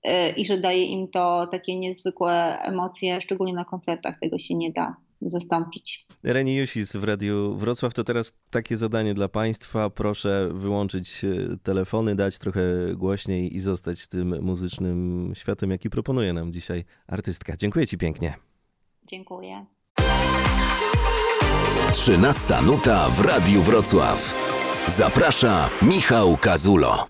e, 0.03 0.31
i 0.31 0.45
że 0.45 0.59
daje 0.59 0.85
im 0.85 1.09
to 1.09 1.47
takie 1.47 1.79
niezwykłe 1.79 2.59
emocje, 2.59 3.21
szczególnie 3.21 3.55
na 3.55 3.65
koncertach. 3.65 4.21
Tego 4.21 4.39
się 4.39 4.55
nie 4.55 4.73
da 4.73 4.97
zastąpić. 5.21 6.07
Reni 6.23 6.57
Jusis 6.57 6.97
w 6.97 7.05
Radiu 7.05 7.57
Wrocław 7.57 7.95
to 7.95 8.05
teraz 8.05 8.33
takie 8.51 8.77
zadanie 8.77 9.15
dla 9.15 9.29
Państwa. 9.29 9.91
Proszę 9.91 10.49
wyłączyć 10.53 11.25
e, 11.25 11.57
telefony, 11.63 12.17
dać 12.17 12.39
trochę 12.39 12.63
głośniej 12.95 13.57
i 13.57 13.61
zostać 13.61 13.99
z 13.99 14.09
tym 14.09 14.43
muzycznym 14.43 15.33
światem, 15.35 15.71
jaki 15.71 15.91
proponuje 15.91 16.33
nam 16.33 16.53
dzisiaj 16.53 16.85
artystka. 17.07 17.57
Dziękuję 17.57 17.87
Ci 17.87 17.99
pięknie. 17.99 18.35
Dziękuję. 19.05 19.67
13 21.93 22.55
nuta 22.67 23.09
w 23.09 23.21
Radiu 23.21 23.63
Wrocław. 23.63 24.35
Zaprasza 24.87 25.71
Michał 25.83 26.37
Kazulo. 26.37 27.07